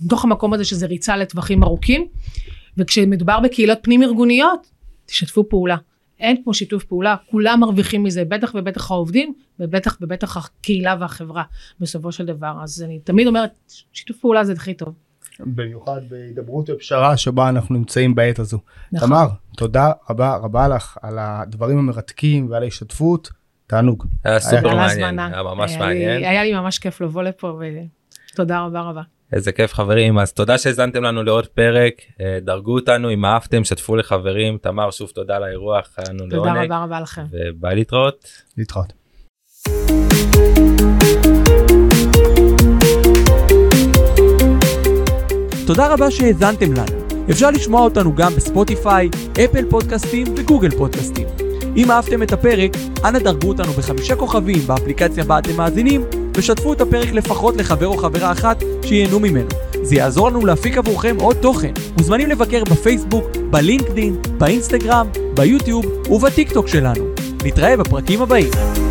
[0.00, 2.06] מתוך המקום הזה שזה ריצה לטווחים ארוכים,
[2.76, 4.66] וכשמדובר בקהילות פנים ארגוניות,
[5.06, 5.76] תשתפו פעולה.
[6.20, 11.42] אין פה שיתוף פעולה, כולם מרוויחים מזה, בטח ובטח העובדים, ובטח ובטח הקהילה והחברה
[11.80, 12.52] בסופו של דבר.
[12.62, 13.50] אז אני תמיד אומרת,
[13.92, 14.94] שיתוף פעולה זה הכי טוב.
[15.46, 18.58] במיוחד בהידברות ופשרה שבה אנחנו נמצאים בעת הזו.
[18.92, 19.08] נכון.
[19.08, 19.26] תמר,
[19.56, 23.30] תודה רבה רבה לך על הדברים המרתקים ועל ההשתתפות.
[23.66, 24.06] תענוג.
[24.24, 25.18] היה סופר מעניין.
[25.18, 26.20] היה ממש היה מעניין.
[26.20, 27.58] לי- היה לי ממש כיף לבוא לפה,
[28.32, 29.02] ותודה רבה רבה.
[29.32, 33.96] איזה כיף חברים אז תודה שהאזנתם לנו לעוד פרק אה, דרגו אותנו אם אהבתם שתפו
[33.96, 37.24] לחברים תמר שוב תודה על האירוח היה לנו תודה לעונג רבה רבה לכם.
[37.32, 38.26] וביי להתראות.
[38.58, 38.92] להתראות.
[45.74, 46.98] תודה רבה שהאזנתם לנו.
[47.30, 49.08] אפשר לשמוע אותנו גם בספוטיפיי,
[49.44, 51.26] אפל פודקאסטים וגוגל פודקאסטים.
[51.76, 52.70] אם אהבתם את הפרק,
[53.04, 56.04] אנא דרגו אותנו בחמישה כוכבים באפליקציה בה אתם מאזינים,
[56.36, 59.48] ושתפו את הפרק לפחות לחבר או חברה אחת שייהנו ממנו.
[59.82, 61.72] זה יעזור לנו להפיק עבורכם עוד תוכן.
[61.98, 67.04] מוזמנים לבקר בפייסבוק, בלינקדין, באינסטגרם, ביוטיוב ובטיקטוק שלנו.
[67.44, 68.81] נתראה בפרקים הבאים.